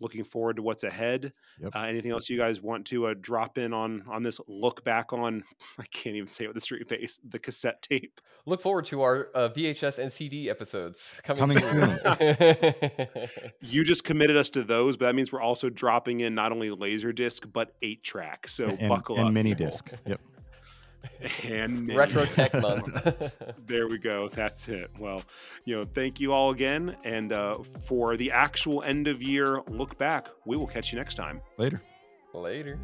[0.00, 1.32] looking forward to what's ahead.
[1.60, 1.74] Yep.
[1.74, 5.12] Uh, anything else you guys want to uh, drop in on on this look back
[5.12, 5.44] on?
[5.78, 7.20] I can't even say it with a straight face.
[7.28, 8.20] The cassette tape.
[8.44, 13.08] Look forward to our uh, VHS and CD episodes coming, coming soon.
[13.60, 16.70] you just committed us to those, but that means we're also dropping in not only
[16.70, 18.48] laser disc but eight track.
[18.48, 19.26] So and, buckle and up.
[19.28, 19.92] And mini disc.
[20.06, 20.20] Yep
[21.44, 23.32] and retro tech month.
[23.66, 24.28] there we go.
[24.28, 24.90] That's it.
[24.98, 25.22] Well,
[25.64, 29.98] you know, thank you all again, and uh, for the actual end of year look
[29.98, 31.40] back, we will catch you next time.
[31.58, 31.80] Later.
[32.34, 32.78] Later.